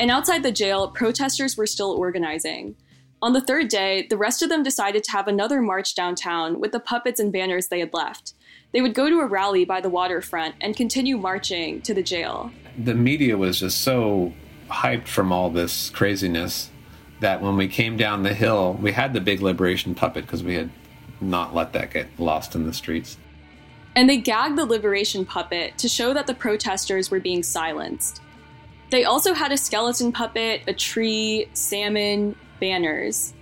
And 0.00 0.10
outside 0.10 0.42
the 0.42 0.52
jail, 0.52 0.88
protesters 0.88 1.56
were 1.56 1.66
still 1.66 1.92
organizing. 1.92 2.74
On 3.22 3.32
the 3.32 3.40
third 3.40 3.68
day, 3.68 4.06
the 4.10 4.18
rest 4.18 4.42
of 4.42 4.50
them 4.50 4.62
decided 4.62 5.02
to 5.04 5.12
have 5.12 5.28
another 5.28 5.62
march 5.62 5.94
downtown 5.94 6.60
with 6.60 6.72
the 6.72 6.80
puppets 6.80 7.20
and 7.20 7.32
banners 7.32 7.68
they 7.68 7.80
had 7.80 7.94
left. 7.94 8.34
They 8.72 8.82
would 8.82 8.92
go 8.92 9.08
to 9.08 9.20
a 9.20 9.26
rally 9.26 9.64
by 9.64 9.80
the 9.80 9.88
waterfront 9.88 10.56
and 10.60 10.76
continue 10.76 11.16
marching 11.16 11.80
to 11.82 11.94
the 11.94 12.02
jail. 12.02 12.50
The 12.76 12.94
media 12.94 13.36
was 13.36 13.60
just 13.60 13.80
so 13.80 14.34
hyped 14.68 15.06
from 15.06 15.32
all 15.32 15.48
this 15.48 15.90
craziness 15.90 16.70
that 17.20 17.40
when 17.40 17.56
we 17.56 17.68
came 17.68 17.96
down 17.96 18.22
the 18.22 18.34
hill, 18.34 18.74
we 18.74 18.92
had 18.92 19.12
the 19.12 19.20
big 19.20 19.40
liberation 19.40 19.94
puppet 19.94 20.24
because 20.26 20.42
we 20.42 20.54
had 20.54 20.70
not 21.20 21.54
let 21.54 21.72
that 21.72 21.92
get 21.92 22.06
lost 22.18 22.54
in 22.54 22.66
the 22.66 22.72
streets. 22.72 23.16
And 23.96 24.08
they 24.10 24.16
gagged 24.16 24.58
the 24.58 24.64
liberation 24.64 25.24
puppet 25.24 25.78
to 25.78 25.88
show 25.88 26.12
that 26.14 26.26
the 26.26 26.34
protesters 26.34 27.10
were 27.10 27.20
being 27.20 27.42
silenced. 27.42 28.20
They 28.90 29.04
also 29.04 29.34
had 29.34 29.52
a 29.52 29.56
skeleton 29.56 30.12
puppet, 30.12 30.62
a 30.66 30.74
tree, 30.74 31.48
salmon, 31.52 32.36
banners. 32.60 33.32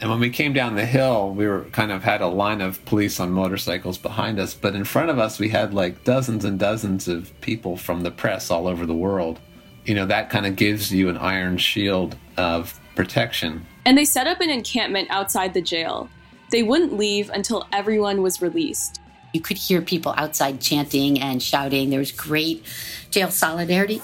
And 0.00 0.10
when 0.10 0.20
we 0.20 0.30
came 0.30 0.52
down 0.52 0.74
the 0.74 0.84
hill, 0.84 1.30
we 1.30 1.46
were 1.46 1.62
kind 1.72 1.90
of 1.90 2.02
had 2.04 2.20
a 2.20 2.26
line 2.26 2.60
of 2.60 2.84
police 2.84 3.18
on 3.18 3.30
motorcycles 3.30 3.96
behind 3.96 4.38
us, 4.38 4.52
but 4.52 4.74
in 4.74 4.84
front 4.84 5.10
of 5.10 5.18
us 5.18 5.38
we 5.38 5.48
had 5.48 5.72
like 5.72 6.04
dozens 6.04 6.44
and 6.44 6.58
dozens 6.58 7.08
of 7.08 7.32
people 7.40 7.76
from 7.76 8.02
the 8.02 8.10
press 8.10 8.50
all 8.50 8.68
over 8.68 8.84
the 8.84 8.94
world. 8.94 9.40
You 9.86 9.94
know, 9.94 10.06
that 10.06 10.30
kind 10.30 10.46
of 10.46 10.56
gives 10.56 10.92
you 10.92 11.08
an 11.08 11.16
iron 11.16 11.58
shield 11.58 12.16
of 12.36 12.78
protection. 12.96 13.64
And 13.84 13.96
they 13.96 14.04
set 14.04 14.26
up 14.26 14.40
an 14.40 14.50
encampment 14.50 15.08
outside 15.10 15.54
the 15.54 15.62
jail. 15.62 16.10
They 16.50 16.64
wouldn't 16.64 16.94
leave 16.94 17.30
until 17.30 17.68
everyone 17.72 18.20
was 18.20 18.42
released. 18.42 19.00
You 19.32 19.40
could 19.40 19.56
hear 19.56 19.80
people 19.80 20.12
outside 20.16 20.60
chanting 20.60 21.20
and 21.20 21.40
shouting. 21.40 21.90
There 21.90 22.00
was 22.00 22.10
great 22.10 22.64
jail 23.10 23.30
solidarity. 23.30 24.02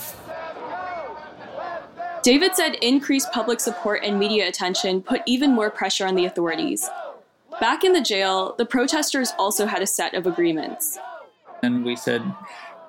David 2.23 2.55
said 2.55 2.75
increased 2.75 3.33
public 3.33 3.59
support 3.59 4.05
and 4.05 4.21
media 4.21 4.47
attention 4.47 5.03
put 5.03 5.23
even 5.27 5.53
more 5.53 5.69
pressure 5.69 6.07
on 6.07 6.15
the 6.15 6.27
authorities. 6.27 6.89
Back 7.61 7.83
in 7.83 7.93
the 7.93 8.01
jail, 8.01 8.55
the 8.57 8.65
protesters 8.65 9.33
also 9.37 9.67
had 9.67 9.83
a 9.83 9.87
set 9.87 10.15
of 10.15 10.29
agreements. 10.29 10.99
And 11.65 11.85
we 11.85 11.97
said 11.97 12.23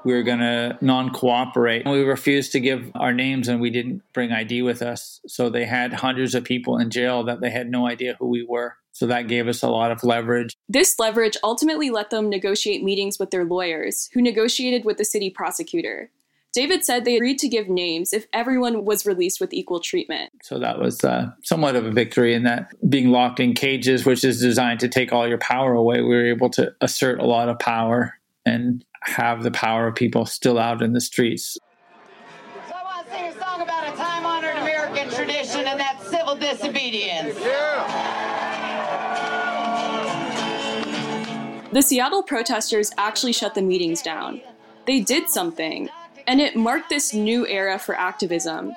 we 0.05 0.13
were 0.13 0.23
going 0.23 0.39
to 0.39 0.77
non 0.81 1.11
cooperate. 1.11 1.85
We 1.85 2.03
refused 2.03 2.51
to 2.53 2.59
give 2.59 2.91
our 2.95 3.13
names 3.13 3.47
and 3.47 3.61
we 3.61 3.69
didn't 3.69 4.01
bring 4.13 4.31
ID 4.31 4.61
with 4.61 4.81
us. 4.81 5.19
So 5.27 5.49
they 5.49 5.65
had 5.65 5.93
hundreds 5.93 6.35
of 6.35 6.43
people 6.43 6.77
in 6.77 6.89
jail 6.89 7.23
that 7.23 7.41
they 7.41 7.49
had 7.49 7.69
no 7.69 7.87
idea 7.87 8.15
who 8.19 8.27
we 8.27 8.43
were. 8.43 8.75
So 8.91 9.07
that 9.07 9.27
gave 9.27 9.47
us 9.47 9.63
a 9.63 9.69
lot 9.69 9.91
of 9.91 10.03
leverage. 10.03 10.55
This 10.69 10.99
leverage 10.99 11.35
ultimately 11.43 11.89
let 11.89 12.11
them 12.11 12.29
negotiate 12.29 12.83
meetings 12.83 13.17
with 13.17 13.31
their 13.31 13.43
lawyers, 13.43 14.09
who 14.13 14.21
negotiated 14.21 14.85
with 14.85 14.97
the 14.97 15.05
city 15.05 15.31
prosecutor. 15.31 16.11
David 16.53 16.85
said 16.85 17.03
they 17.03 17.15
agreed 17.15 17.39
to 17.39 17.47
give 17.47 17.67
names 17.67 18.13
if 18.13 18.27
everyone 18.31 18.85
was 18.85 19.07
released 19.07 19.41
with 19.41 19.51
equal 19.51 19.79
treatment. 19.79 20.31
So 20.43 20.59
that 20.59 20.77
was 20.77 21.03
uh, 21.03 21.31
somewhat 21.41 21.75
of 21.75 21.85
a 21.85 21.91
victory 21.91 22.35
in 22.35 22.43
that 22.43 22.71
being 22.87 23.09
locked 23.09 23.39
in 23.39 23.55
cages, 23.55 24.05
which 24.05 24.23
is 24.23 24.39
designed 24.39 24.79
to 24.81 24.87
take 24.87 25.11
all 25.11 25.27
your 25.27 25.39
power 25.39 25.73
away, 25.73 26.01
we 26.01 26.09
were 26.09 26.27
able 26.27 26.51
to 26.51 26.71
assert 26.79 27.19
a 27.19 27.25
lot 27.25 27.49
of 27.49 27.57
power 27.57 28.13
and 28.45 28.85
have 29.05 29.43
the 29.43 29.51
power 29.51 29.87
of 29.87 29.95
people 29.95 30.25
still 30.25 30.57
out 30.57 30.81
in 30.81 30.93
the 30.93 31.01
streets. 31.01 31.57
So 32.67 32.73
I 32.75 32.83
want 32.83 33.07
to 33.07 33.13
sing 33.13 33.25
a 33.25 33.39
song 33.39 33.61
about 33.61 33.93
a 33.93 33.97
time 33.97 34.25
honored 34.25 34.55
American 34.57 35.09
tradition, 35.09 35.65
and 35.65 35.79
that's 35.79 36.07
civil 36.09 36.35
disobedience. 36.35 37.37
The 41.71 41.81
Seattle 41.81 42.21
protesters 42.21 42.91
actually 42.97 43.33
shut 43.33 43.55
the 43.55 43.61
meetings 43.61 44.01
down. 44.01 44.41
They 44.85 44.99
did 44.99 45.29
something, 45.29 45.89
and 46.27 46.39
it 46.39 46.55
marked 46.55 46.89
this 46.89 47.13
new 47.13 47.47
era 47.47 47.79
for 47.79 47.95
activism. 47.95 48.73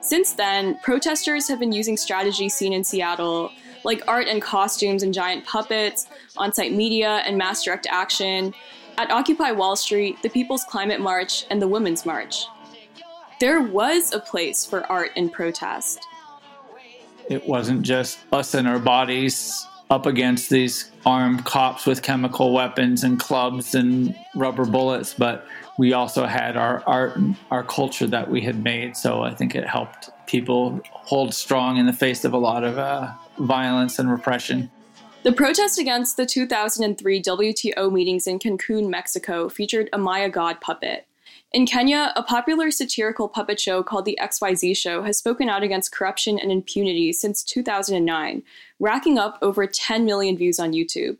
Since 0.00 0.34
then, 0.34 0.78
protesters 0.82 1.48
have 1.48 1.58
been 1.58 1.72
using 1.72 1.96
strategies 1.96 2.54
seen 2.54 2.72
in 2.72 2.84
Seattle, 2.84 3.50
like 3.82 4.02
art 4.06 4.28
and 4.28 4.40
costumes 4.40 5.02
and 5.02 5.12
giant 5.12 5.44
puppets, 5.44 6.06
on 6.36 6.52
site 6.52 6.72
media, 6.72 7.22
and 7.26 7.36
mass 7.36 7.64
direct 7.64 7.88
action, 7.90 8.54
at 8.98 9.10
Occupy 9.10 9.52
Wall 9.52 9.76
Street, 9.76 10.22
the 10.22 10.28
People's 10.28 10.64
Climate 10.64 11.00
March, 11.00 11.44
and 11.50 11.60
the 11.60 11.68
Women's 11.68 12.06
March. 12.06 12.46
There 13.40 13.62
was 13.62 14.12
a 14.14 14.20
place 14.20 14.64
for 14.64 14.90
art 14.90 15.10
and 15.16 15.30
protest. 15.30 16.06
It 17.28 17.46
wasn't 17.46 17.82
just 17.82 18.18
us 18.32 18.54
and 18.54 18.66
our 18.66 18.78
bodies 18.78 19.66
up 19.90 20.06
against 20.06 20.50
these 20.50 20.90
armed 21.04 21.44
cops 21.44 21.86
with 21.86 22.02
chemical 22.02 22.52
weapons 22.52 23.04
and 23.04 23.20
clubs 23.20 23.74
and 23.74 24.16
rubber 24.34 24.64
bullets, 24.64 25.14
but 25.14 25.46
we 25.78 25.92
also 25.92 26.26
had 26.26 26.56
our 26.56 26.82
art 26.86 27.16
and 27.16 27.36
our 27.50 27.62
culture 27.62 28.06
that 28.06 28.30
we 28.30 28.40
had 28.40 28.62
made. 28.62 28.96
So 28.96 29.22
I 29.22 29.34
think 29.34 29.54
it 29.54 29.66
helped 29.66 30.10
people 30.26 30.80
hold 30.90 31.34
strong 31.34 31.76
in 31.76 31.86
the 31.86 31.92
face 31.92 32.24
of 32.24 32.32
a 32.32 32.38
lot 32.38 32.64
of 32.64 32.78
uh, 32.78 33.12
violence 33.38 33.98
and 33.98 34.10
repression. 34.10 34.70
The 35.26 35.32
protest 35.32 35.80
against 35.80 36.16
the 36.16 36.24
2003 36.24 37.20
WTO 37.20 37.92
meetings 37.92 38.28
in 38.28 38.38
Cancun, 38.38 38.88
Mexico 38.88 39.48
featured 39.48 39.88
a 39.92 39.98
Maya 39.98 40.30
God 40.30 40.60
puppet. 40.60 41.08
In 41.50 41.66
Kenya, 41.66 42.12
a 42.14 42.22
popular 42.22 42.70
satirical 42.70 43.28
puppet 43.28 43.58
show 43.58 43.82
called 43.82 44.04
The 44.04 44.16
XYZ 44.22 44.76
Show 44.76 45.02
has 45.02 45.18
spoken 45.18 45.48
out 45.48 45.64
against 45.64 45.90
corruption 45.90 46.38
and 46.38 46.52
impunity 46.52 47.12
since 47.12 47.42
2009, 47.42 48.44
racking 48.78 49.18
up 49.18 49.36
over 49.42 49.66
10 49.66 50.04
million 50.04 50.36
views 50.36 50.60
on 50.60 50.70
YouTube. 50.70 51.16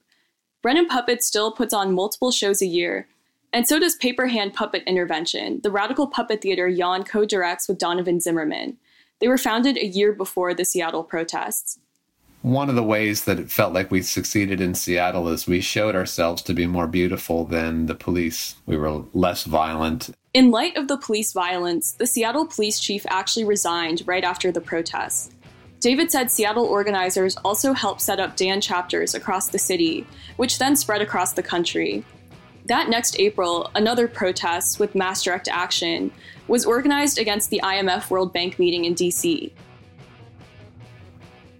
Bread 0.62 0.76
and 0.76 0.88
Puppet 0.88 1.24
still 1.24 1.50
puts 1.50 1.74
on 1.74 1.92
multiple 1.92 2.30
shows 2.30 2.62
a 2.62 2.66
year, 2.66 3.08
and 3.52 3.66
so 3.66 3.80
does 3.80 3.96
Paper 3.96 4.28
Hand 4.28 4.54
Puppet 4.54 4.84
Intervention, 4.86 5.62
the 5.64 5.72
radical 5.72 6.06
puppet 6.06 6.42
theater 6.42 6.72
Jan 6.72 7.02
co 7.02 7.24
directs 7.24 7.66
with 7.66 7.78
Donovan 7.78 8.20
Zimmerman. 8.20 8.76
They 9.18 9.26
were 9.26 9.36
founded 9.36 9.76
a 9.76 9.86
year 9.86 10.12
before 10.12 10.54
the 10.54 10.64
Seattle 10.64 11.02
protests. 11.02 11.80
One 12.46 12.68
of 12.68 12.76
the 12.76 12.82
ways 12.84 13.24
that 13.24 13.40
it 13.40 13.50
felt 13.50 13.72
like 13.72 13.90
we 13.90 14.02
succeeded 14.02 14.60
in 14.60 14.74
Seattle 14.74 15.26
is 15.30 15.48
we 15.48 15.60
showed 15.60 15.96
ourselves 15.96 16.42
to 16.42 16.54
be 16.54 16.68
more 16.68 16.86
beautiful 16.86 17.44
than 17.44 17.86
the 17.86 17.94
police. 17.96 18.54
We 18.66 18.76
were 18.76 19.02
less 19.12 19.42
violent. 19.42 20.10
In 20.32 20.52
light 20.52 20.76
of 20.76 20.86
the 20.86 20.96
police 20.96 21.32
violence, 21.32 21.90
the 21.94 22.06
Seattle 22.06 22.46
police 22.46 22.78
chief 22.78 23.04
actually 23.08 23.46
resigned 23.46 24.04
right 24.06 24.22
after 24.22 24.52
the 24.52 24.60
protests. 24.60 25.34
David 25.80 26.12
said 26.12 26.30
Seattle 26.30 26.66
organizers 26.66 27.36
also 27.38 27.72
helped 27.72 28.00
set 28.00 28.20
up 28.20 28.36
DAN 28.36 28.60
chapters 28.60 29.12
across 29.12 29.48
the 29.48 29.58
city, 29.58 30.06
which 30.36 30.60
then 30.60 30.76
spread 30.76 31.02
across 31.02 31.32
the 31.32 31.42
country. 31.42 32.04
That 32.66 32.88
next 32.88 33.18
April, 33.18 33.72
another 33.74 34.06
protest 34.06 34.78
with 34.78 34.94
mass 34.94 35.20
direct 35.24 35.48
action 35.48 36.12
was 36.46 36.64
organized 36.64 37.18
against 37.18 37.50
the 37.50 37.60
IMF 37.64 38.08
World 38.08 38.32
Bank 38.32 38.60
meeting 38.60 38.84
in 38.84 38.94
DC. 38.94 39.50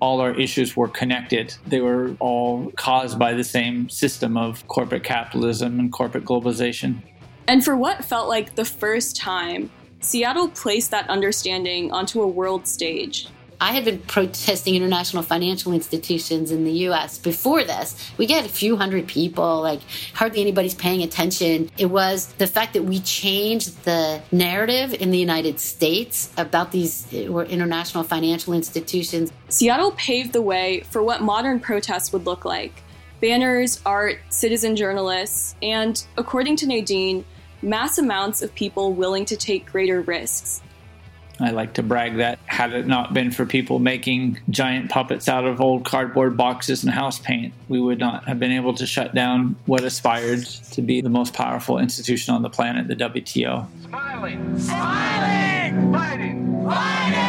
All 0.06 0.20
our 0.20 0.32
issues 0.38 0.76
were 0.76 0.86
connected. 0.86 1.56
They 1.66 1.80
were 1.80 2.14
all 2.20 2.70
caused 2.76 3.18
by 3.18 3.34
the 3.34 3.42
same 3.42 3.88
system 3.88 4.36
of 4.36 4.64
corporate 4.68 5.02
capitalism 5.02 5.80
and 5.80 5.90
corporate 5.90 6.24
globalization. 6.24 7.02
And 7.48 7.64
for 7.64 7.76
what 7.76 8.04
felt 8.04 8.28
like 8.28 8.54
the 8.54 8.64
first 8.64 9.16
time, 9.16 9.68
Seattle 9.98 10.48
placed 10.50 10.92
that 10.92 11.10
understanding 11.10 11.90
onto 11.90 12.22
a 12.22 12.28
world 12.28 12.68
stage. 12.68 13.26
I 13.60 13.72
had 13.72 13.84
been 13.84 13.98
protesting 14.00 14.74
international 14.74 15.22
financial 15.22 15.72
institutions 15.72 16.50
in 16.50 16.64
the 16.64 16.72
US 16.88 17.18
before 17.18 17.64
this. 17.64 17.96
We 18.18 18.26
get 18.26 18.44
a 18.44 18.48
few 18.48 18.76
hundred 18.76 19.06
people, 19.06 19.62
like 19.62 19.80
hardly 20.12 20.40
anybody's 20.40 20.74
paying 20.74 21.02
attention. 21.02 21.70
It 21.78 21.86
was 21.86 22.26
the 22.34 22.46
fact 22.46 22.74
that 22.74 22.84
we 22.84 23.00
changed 23.00 23.84
the 23.84 24.20
narrative 24.30 24.94
in 24.94 25.10
the 25.10 25.18
United 25.18 25.58
States 25.58 26.30
about 26.36 26.70
these 26.72 27.06
uh, 27.14 27.38
international 27.44 28.04
financial 28.04 28.52
institutions. 28.52 29.32
Seattle 29.48 29.92
paved 29.92 30.32
the 30.32 30.42
way 30.42 30.80
for 30.90 31.02
what 31.02 31.22
modern 31.22 31.60
protests 31.60 32.12
would 32.12 32.26
look 32.26 32.44
like 32.44 32.82
banners, 33.20 33.80
art, 33.86 34.18
citizen 34.28 34.76
journalists, 34.76 35.56
and, 35.62 36.06
according 36.18 36.56
to 36.56 36.66
Nadine, 36.66 37.24
mass 37.62 37.96
amounts 37.96 38.42
of 38.42 38.54
people 38.54 38.92
willing 38.92 39.24
to 39.24 39.36
take 39.36 39.64
greater 39.64 40.02
risks. 40.02 40.60
I 41.38 41.50
like 41.50 41.74
to 41.74 41.82
brag 41.82 42.16
that 42.16 42.38
had 42.46 42.72
it 42.72 42.86
not 42.86 43.12
been 43.12 43.30
for 43.30 43.44
people 43.44 43.78
making 43.78 44.40
giant 44.48 44.90
puppets 44.90 45.28
out 45.28 45.44
of 45.44 45.60
old 45.60 45.84
cardboard 45.84 46.36
boxes 46.36 46.82
and 46.82 46.92
house 46.92 47.18
paint, 47.18 47.52
we 47.68 47.80
would 47.80 47.98
not 47.98 48.26
have 48.26 48.38
been 48.38 48.52
able 48.52 48.74
to 48.74 48.86
shut 48.86 49.14
down 49.14 49.56
what 49.66 49.84
aspired 49.84 50.44
to 50.72 50.82
be 50.82 51.00
the 51.00 51.10
most 51.10 51.34
powerful 51.34 51.78
institution 51.78 52.34
on 52.34 52.42
the 52.42 52.50
planet, 52.50 52.88
the 52.88 52.96
WTO. 52.96 53.66
Smiling, 53.84 54.58
smiling, 54.58 55.92
fighting, 55.92 56.64
fighting, 56.64 57.25